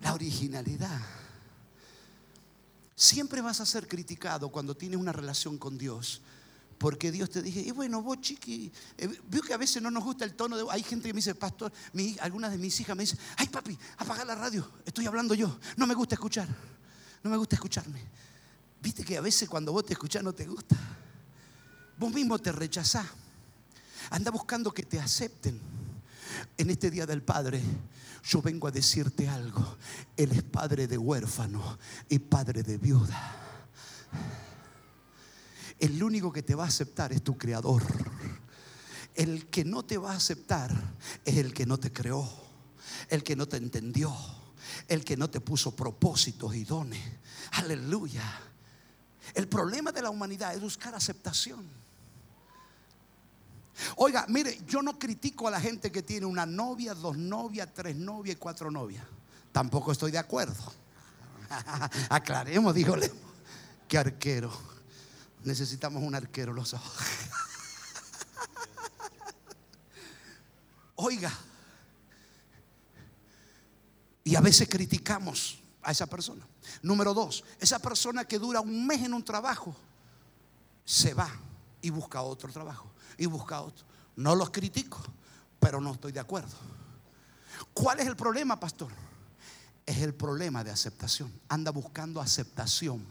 [0.00, 1.00] La originalidad.
[2.94, 6.22] Siempre vas a ser criticado cuando tienes una relación con Dios
[6.78, 10.04] porque Dios te dije, y bueno, vos chiqui, eh, veo que a veces no nos
[10.04, 11.72] gusta el tono de Hay gente que me dice, pastor,
[12.20, 15.86] algunas de mis hijas me dicen, ay papi, apaga la radio, estoy hablando yo, no
[15.86, 16.48] me gusta escuchar,
[17.22, 18.04] no me gusta escucharme.
[18.80, 20.76] Viste que a veces cuando vos te escuchás no te gusta.
[21.98, 23.06] Vos mismo te rechazás.
[24.10, 25.60] Anda buscando que te acepten.
[26.58, 27.62] En este día del Padre,
[28.24, 29.76] yo vengo a decirte algo.
[30.16, 33.46] Él es padre de huérfano y padre de viuda.
[35.78, 37.82] El único que te va a aceptar es tu creador.
[39.14, 40.74] El que no te va a aceptar
[41.24, 42.28] es el que no te creó,
[43.08, 44.14] el que no te entendió,
[44.88, 47.02] el que no te puso propósitos y dones.
[47.52, 48.45] Aleluya.
[49.34, 51.68] El problema de la humanidad es buscar aceptación.
[53.96, 57.96] Oiga, mire, yo no critico a la gente que tiene una novia, dos novias, tres
[57.96, 59.04] novias y cuatro novias.
[59.52, 60.72] Tampoco estoy de acuerdo.
[62.08, 63.12] Aclaremos, dígole.
[63.88, 64.50] Qué arquero.
[65.44, 66.92] Necesitamos un arquero los ojos.
[70.96, 71.32] Oiga.
[74.24, 76.44] Y a veces criticamos a esa persona.
[76.82, 79.74] Número dos, esa persona que dura un mes en un trabajo,
[80.84, 81.30] se va
[81.80, 83.86] y busca otro trabajo y busca otro.
[84.16, 85.00] No los critico,
[85.60, 86.56] pero no estoy de acuerdo.
[87.72, 88.90] ¿Cuál es el problema, pastor?
[89.86, 91.32] Es el problema de aceptación.
[91.48, 93.06] Anda buscando aceptación.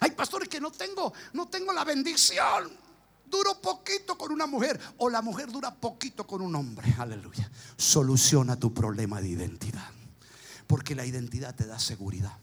[0.00, 2.72] Hay pastores que no tengo, no tengo la bendición.
[3.32, 6.94] Duro poquito con una mujer o la mujer dura poquito con un hombre.
[6.98, 7.50] Aleluya.
[7.78, 9.88] Soluciona tu problema de identidad.
[10.66, 12.36] Porque la identidad te da seguridad.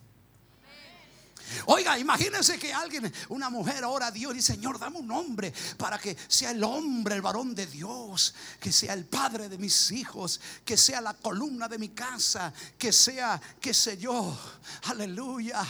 [1.67, 5.53] Oiga, imagínense que alguien, una mujer ora a Dios y dice, Señor, dame un hombre
[5.77, 9.91] para que sea el hombre, el varón de Dios, que sea el padre de mis
[9.91, 14.35] hijos, que sea la columna de mi casa, que sea, qué sé yo,
[14.85, 15.63] aleluya,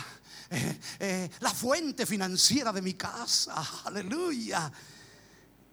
[0.50, 3.54] eh, eh, la fuente financiera de mi casa,
[3.84, 4.72] aleluya.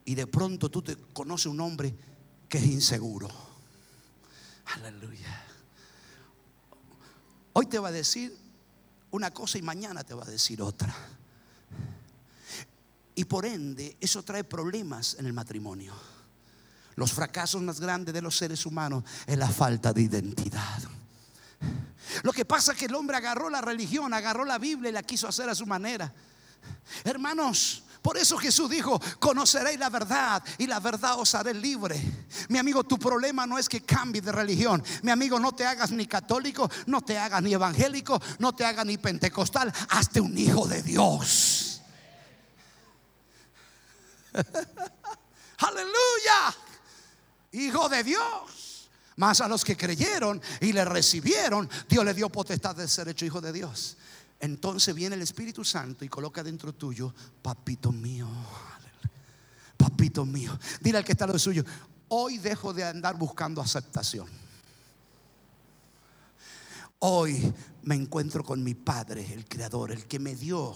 [0.08, 1.93] Y de pronto tú te conoces un hombre
[2.47, 3.28] que es inseguro.
[4.68, 5.43] Aleluya.
[7.51, 8.34] Hoy te va a decir
[9.12, 10.95] una cosa y mañana te va a decir otra.
[13.16, 15.93] Y por ende, eso trae problemas en el matrimonio.
[16.95, 20.84] Los fracasos más grandes de los seres humanos es la falta de identidad.
[22.24, 25.03] Lo que pasa es que el hombre agarró la religión, agarró la Biblia y la
[25.03, 26.14] quiso hacer a su manera.
[27.03, 32.02] Hermanos, por eso Jesús dijo, conoceréis la verdad y la verdad os haré libre.
[32.50, 34.84] Mi amigo, tu problema no es que cambie de religión.
[35.04, 38.86] Mi amigo, no te hagas ni católico, no te hagas ni evangélico, no te hagas
[38.86, 39.74] ni pentecostal.
[39.89, 41.82] Hazte un hijo de Dios.
[45.58, 46.56] Aleluya.
[47.52, 48.89] Hijo de Dios.
[49.16, 53.26] Más a los que creyeron y le recibieron, Dios le dio potestad de ser hecho
[53.26, 53.98] hijo de Dios.
[54.40, 58.28] Entonces viene el Espíritu Santo y coloca dentro tuyo, papito mío,
[59.76, 60.58] papito mío.
[60.80, 61.64] Dile al que está lo suyo,
[62.10, 64.28] hoy dejo de andar buscando aceptación.
[67.00, 70.76] Hoy me encuentro con mi Padre, el Creador, el que me dio,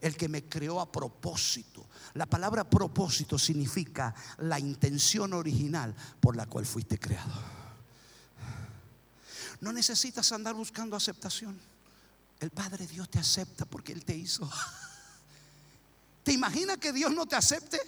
[0.00, 1.86] el que me creó a propósito.
[2.14, 7.32] La palabra propósito significa la intención original por la cual fuiste creado.
[9.60, 11.58] No necesitas andar buscando aceptación.
[12.40, 14.48] El Padre Dios te acepta porque Él te hizo.
[16.22, 17.80] ¿Te imaginas que Dios no te acepte?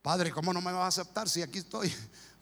[0.00, 1.92] Padre, ¿cómo no me vas a aceptar si aquí estoy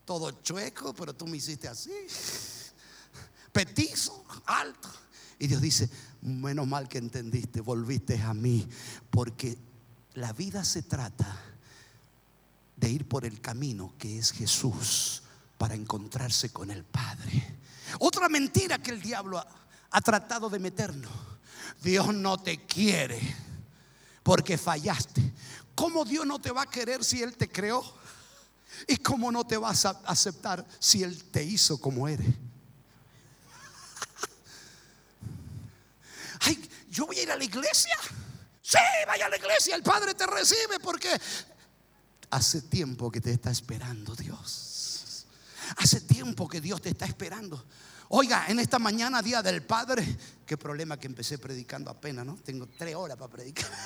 [0.05, 1.93] todo chueco, pero tú me hiciste así?
[3.53, 4.89] Petizo, alto.
[5.39, 5.91] Y Dios dice,
[6.23, 8.69] menos mal que entendiste, volviste a mí,
[9.11, 9.59] porque
[10.15, 11.37] la vida se trata
[12.77, 15.23] de ir por el camino que es Jesús
[15.59, 17.59] para encontrarse con el Padre.
[17.99, 19.45] Otra mentira que el diablo
[19.91, 21.11] ha tratado de meternos.
[21.83, 23.21] Dios no te quiere
[24.23, 25.33] porque fallaste.
[25.75, 27.83] ¿Cómo Dios no te va a querer si Él te creó?
[28.87, 32.29] ¿Y cómo no te vas a aceptar si Él te hizo como eres?
[36.41, 37.97] Ay, yo voy a ir a la iglesia.
[38.63, 41.09] Sí, vaya a la iglesia, el Padre te recibe porque
[42.31, 45.27] hace tiempo que te está esperando Dios.
[45.77, 47.65] Hace tiempo que Dios te está esperando.
[48.13, 50.05] Oiga, en esta mañana, día del Padre,
[50.45, 52.35] qué problema que empecé predicando apenas, ¿no?
[52.45, 53.71] Tengo tres horas para predicar.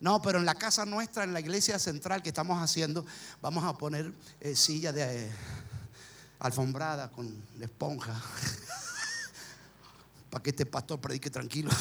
[0.00, 3.04] No, pero en la casa nuestra, en la iglesia central que estamos haciendo,
[3.42, 5.30] vamos a poner eh, silla de eh,
[6.38, 7.26] alfombrada con
[7.60, 8.14] esponja.
[10.30, 11.72] para que este pastor predique tranquilo.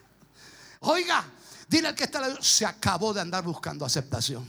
[0.80, 1.22] Oiga,
[1.68, 4.46] dile al que está, se acabó de andar buscando aceptación.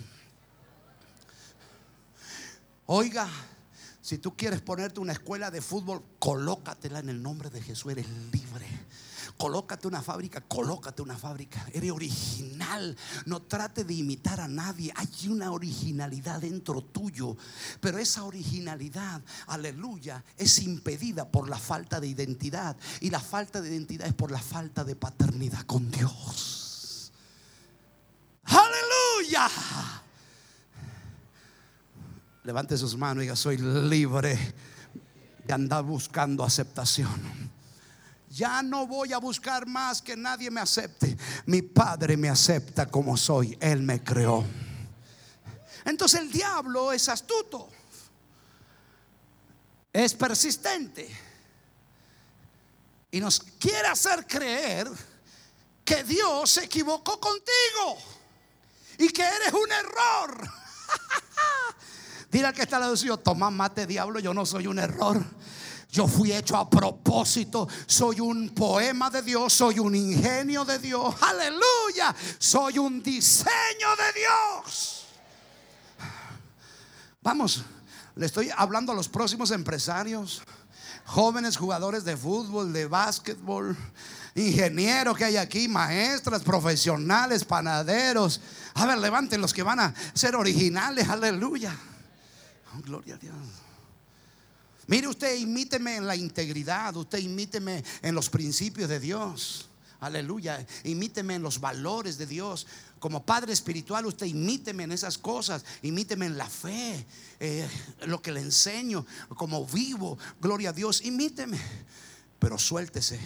[2.86, 3.28] Oiga,
[4.02, 8.08] si tú quieres ponerte una escuela de fútbol, colócatela en el nombre de Jesús, eres
[8.32, 8.66] libre.
[9.38, 11.66] Colócate una fábrica, colócate una fábrica.
[11.74, 12.96] Eres original.
[13.26, 14.92] No trate de imitar a nadie.
[14.96, 17.38] Hay una originalidad dentro tuyo.
[17.80, 22.76] Pero esa originalidad, aleluya, es impedida por la falta de identidad.
[23.00, 27.12] Y la falta de identidad es por la falta de paternidad con Dios.
[28.46, 29.50] Aleluya.
[32.44, 34.38] Levante sus manos y diga, soy libre
[35.46, 37.52] de andar buscando aceptación.
[38.30, 41.18] Ya no voy a buscar más que nadie me acepte.
[41.46, 43.58] Mi Padre me acepta como soy.
[43.60, 44.46] Él me creó.
[45.86, 47.70] Entonces el diablo es astuto.
[49.92, 51.10] Es persistente.
[53.12, 54.90] Y nos quiere hacer creer
[55.84, 57.98] que Dios se equivocó contigo
[58.98, 60.50] y que eres un error.
[62.32, 65.22] Dile al que está al lado suyo, toma mate diablo, yo no soy un error.
[65.92, 67.68] Yo fui hecho a propósito.
[67.86, 69.52] Soy un poema de Dios.
[69.52, 71.14] Soy un ingenio de Dios.
[71.20, 72.16] Aleluya.
[72.40, 75.06] Soy un diseño de Dios.
[77.22, 77.64] Vamos,
[78.16, 80.42] le estoy hablando a los próximos empresarios,
[81.06, 83.76] jóvenes jugadores de fútbol, de básquetbol,
[84.34, 88.40] ingenieros que hay aquí, maestras, profesionales, panaderos.
[88.76, 91.10] A ver, levanten los que van a ser originales.
[91.10, 91.78] Aleluya.
[92.76, 93.36] Oh, gloria a Dios.
[94.88, 99.70] Mire usted, imíteme en la integridad, usted imíteme en los principios de Dios.
[100.02, 102.66] Aleluya, imíteme en los valores de Dios.
[103.00, 107.06] Como padre espiritual, usted imíteme en esas cosas, imíteme en la fe,
[107.40, 107.70] eh,
[108.08, 111.60] lo que le enseño, como vivo, gloria a Dios, imíteme.
[112.40, 113.20] Pero suéltese.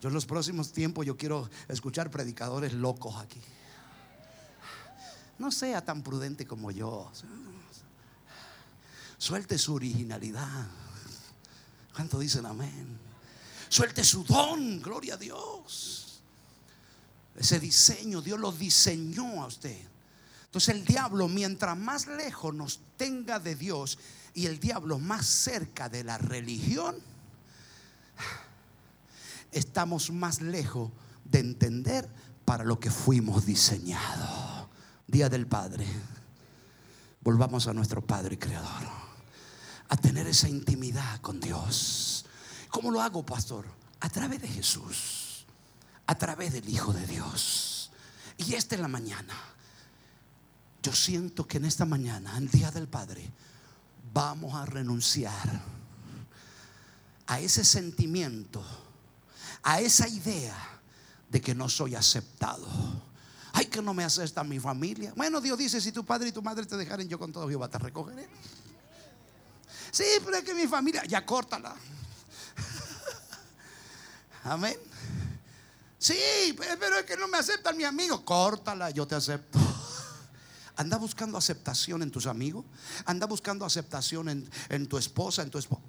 [0.00, 3.40] Yo en los próximos tiempos yo quiero escuchar predicadores locos aquí.
[5.42, 7.10] No sea tan prudente como yo.
[9.18, 10.68] Suelte su originalidad.
[11.92, 12.96] ¿Cuánto dicen amén?
[13.68, 16.22] Suelte su don, gloria a Dios.
[17.34, 19.84] Ese diseño, Dios lo diseñó a usted.
[20.44, 23.98] Entonces el diablo, mientras más lejos nos tenga de Dios
[24.34, 26.94] y el diablo más cerca de la religión,
[29.50, 30.92] estamos más lejos
[31.24, 32.08] de entender
[32.44, 34.51] para lo que fuimos diseñados.
[35.12, 35.86] Día del Padre.
[37.20, 38.88] Volvamos a nuestro Padre Creador
[39.90, 42.24] a tener esa intimidad con Dios.
[42.70, 43.66] ¿Cómo lo hago, pastor?
[44.00, 45.44] A través de Jesús,
[46.06, 47.90] a través del Hijo de Dios.
[48.38, 49.34] Y esta es la mañana.
[50.82, 53.30] Yo siento que en esta mañana, en Día del Padre,
[54.14, 55.60] vamos a renunciar
[57.26, 58.64] a ese sentimiento,
[59.62, 60.56] a esa idea
[61.28, 63.11] de que no soy aceptado.
[63.52, 65.12] Ay, que no me acepta mi familia.
[65.14, 67.68] Bueno, Dios dice, si tu padre y tu madre te dejaren, yo con todo Jehová
[67.68, 68.28] te recogeré.
[69.90, 71.74] Sí, pero es que mi familia, ya córtala.
[74.44, 74.76] Amén.
[75.98, 76.16] Sí,
[76.56, 78.24] pero es que no me aceptan mi amigo.
[78.24, 79.58] Córtala, yo te acepto.
[80.76, 82.64] Anda buscando aceptación en tus amigos.
[83.04, 85.82] Anda buscando aceptación en, tu esposa, en tu esposo.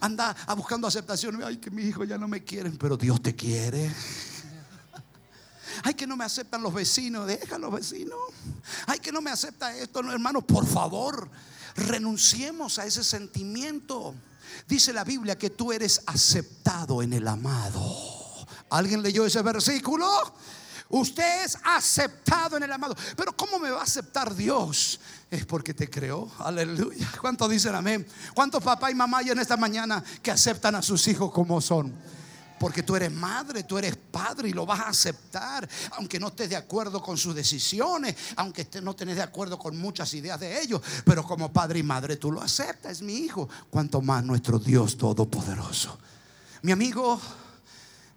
[0.00, 1.42] Anda buscando aceptación.
[1.42, 3.94] Ay, que mi hijo ya no me quieren, pero Dios te quiere.
[5.88, 7.26] Ay, que no me aceptan los vecinos.
[7.26, 8.18] Deja los vecinos.
[8.86, 10.42] Ay, que no me acepta esto, hermano.
[10.42, 11.30] Por favor,
[11.76, 14.14] renunciemos a ese sentimiento.
[14.68, 17.80] Dice la Biblia que tú eres aceptado en el amado.
[18.68, 20.06] ¿Alguien leyó ese versículo?
[20.90, 22.94] Usted es aceptado en el amado.
[23.16, 25.00] Pero ¿cómo me va a aceptar Dios?
[25.30, 26.30] Es porque te creó.
[26.40, 27.10] Aleluya.
[27.18, 28.06] ¿Cuántos dicen amén?
[28.34, 31.94] ¿Cuántos papá y mamá hay en esta mañana que aceptan a sus hijos como son?
[32.58, 36.50] Porque tú eres madre, tú eres padre y lo vas a aceptar, aunque no estés
[36.50, 40.80] de acuerdo con sus decisiones, aunque no estés de acuerdo con muchas ideas de ellos,
[41.04, 44.96] pero como padre y madre tú lo aceptas, es mi hijo, cuanto más nuestro Dios
[44.96, 45.98] Todopoderoso.
[46.62, 47.20] Mi amigo,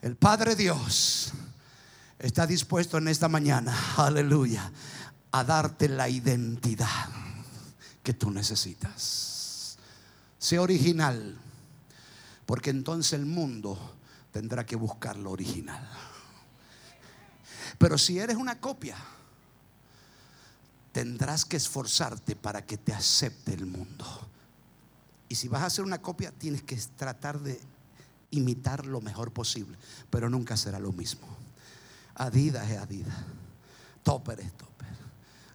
[0.02, 1.32] el Padre Dios
[2.18, 4.72] está dispuesto en esta mañana, aleluya,
[5.32, 7.10] a darte la identidad
[8.02, 9.78] que tú necesitas.
[10.39, 11.38] Sé original,
[12.48, 13.78] porque entonces el mundo
[14.32, 15.88] tendrá que buscar lo original.
[17.77, 18.95] Pero si eres una copia,
[20.91, 24.05] tendrás que esforzarte para que te acepte el mundo.
[25.29, 27.59] Y si vas a hacer una copia, tienes que tratar de
[28.32, 29.77] imitar lo mejor posible,
[30.09, 31.27] pero nunca será lo mismo.
[32.15, 33.15] Adidas es Adidas,
[34.03, 34.89] Topper es Topper,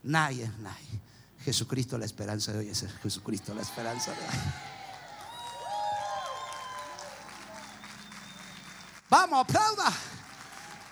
[0.03, 1.01] Nike es Nike.
[1.45, 4.76] Jesucristo la esperanza de hoy es Jesucristo la esperanza de hoy.
[9.09, 9.93] Vamos, aplauda.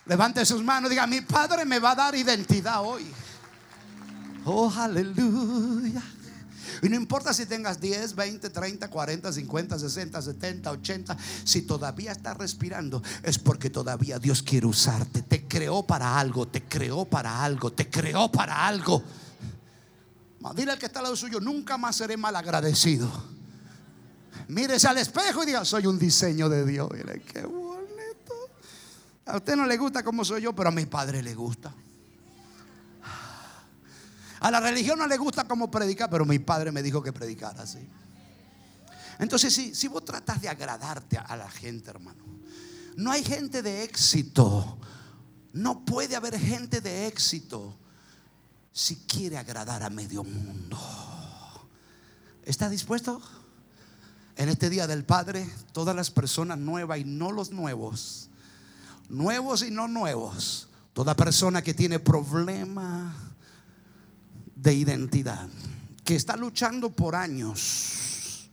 [0.06, 3.06] Levante sus manos, diga, mi Padre me va a dar identidad hoy.
[4.44, 6.02] Oh, aleluya.
[6.82, 12.12] Y no importa si tengas 10, 20, 30, 40, 50, 60, 70, 80, si todavía
[12.12, 15.22] estás respirando, es porque todavía Dios quiere usarte.
[15.22, 19.02] Te creó para algo, te creó para algo, te creó para algo.
[20.54, 23.10] Dile al que está al lado suyo, nunca más seré mal agradecido.
[24.48, 26.90] Mírese al espejo y diga, soy un diseño de Dios.
[27.32, 27.46] Qué
[29.26, 31.72] a usted no le gusta como soy yo, pero a mi padre le gusta.
[34.40, 37.62] A la religión no le gusta como predicar, pero mi padre me dijo que predicara
[37.62, 37.78] así.
[39.18, 42.22] Entonces, si, si vos tratas de agradarte a la gente, hermano,
[42.96, 44.78] no hay gente de éxito.
[45.52, 47.76] No puede haber gente de éxito
[48.72, 50.78] si quiere agradar a medio mundo.
[52.44, 53.22] ¿Está dispuesto?
[54.36, 58.28] En este día del Padre, todas las personas nuevas y no los nuevos,
[59.14, 63.14] nuevos y no nuevos, toda persona que tiene problema
[64.56, 65.48] de identidad,
[66.04, 68.50] que está luchando por años,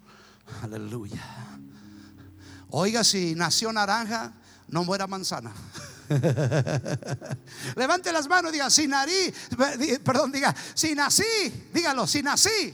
[0.62, 1.24] aleluya.
[2.70, 4.32] Oiga, si nació naranja,
[4.70, 5.52] no muera manzana.
[7.76, 9.34] Levante las manos diga, si narí,
[10.04, 11.24] perdón, diga, si nací,
[11.74, 12.74] dígalo, si nací.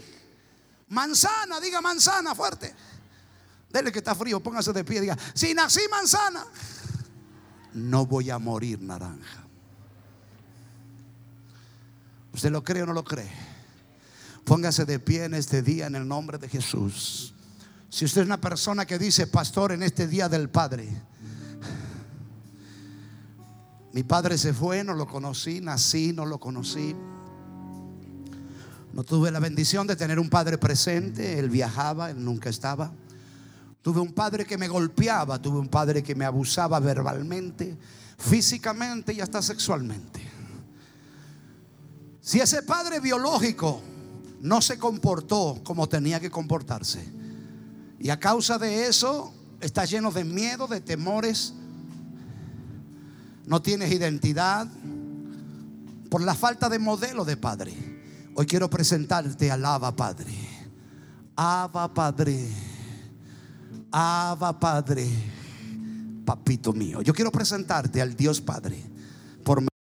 [0.90, 2.74] Manzana, diga manzana fuerte.
[3.70, 6.46] Dele que está frío, póngase de pie, diga, si nací manzana,
[7.74, 9.44] no voy a morir naranja.
[12.34, 13.32] ¿Usted lo cree o no lo cree?
[14.46, 17.34] Póngase de pie en este día en el nombre de Jesús.
[17.90, 20.88] Si usted es una persona que dice, pastor, en este día del Padre,
[23.94, 26.96] mi padre se fue, no lo conocí, nací, no lo conocí.
[28.94, 32.92] No tuve la bendición de tener un padre presente, él viajaba, él nunca estaba.
[33.88, 37.78] Tuve un padre que me golpeaba, tuve un padre que me abusaba verbalmente,
[38.18, 40.20] físicamente y hasta sexualmente.
[42.20, 43.82] Si ese padre biológico
[44.42, 47.02] no se comportó como tenía que comportarse,
[47.98, 51.54] y a causa de eso está lleno de miedo, de temores,
[53.46, 54.68] no tienes identidad
[56.12, 57.74] por la falta de modelo de padre.
[58.36, 60.36] Hoy quiero presentarte al Abba Padre.
[61.38, 62.67] Abba Padre.
[63.92, 65.08] Abba Padre.
[66.26, 67.02] Papito mío.
[67.02, 68.97] Yo quiero presentarte al Dios Padre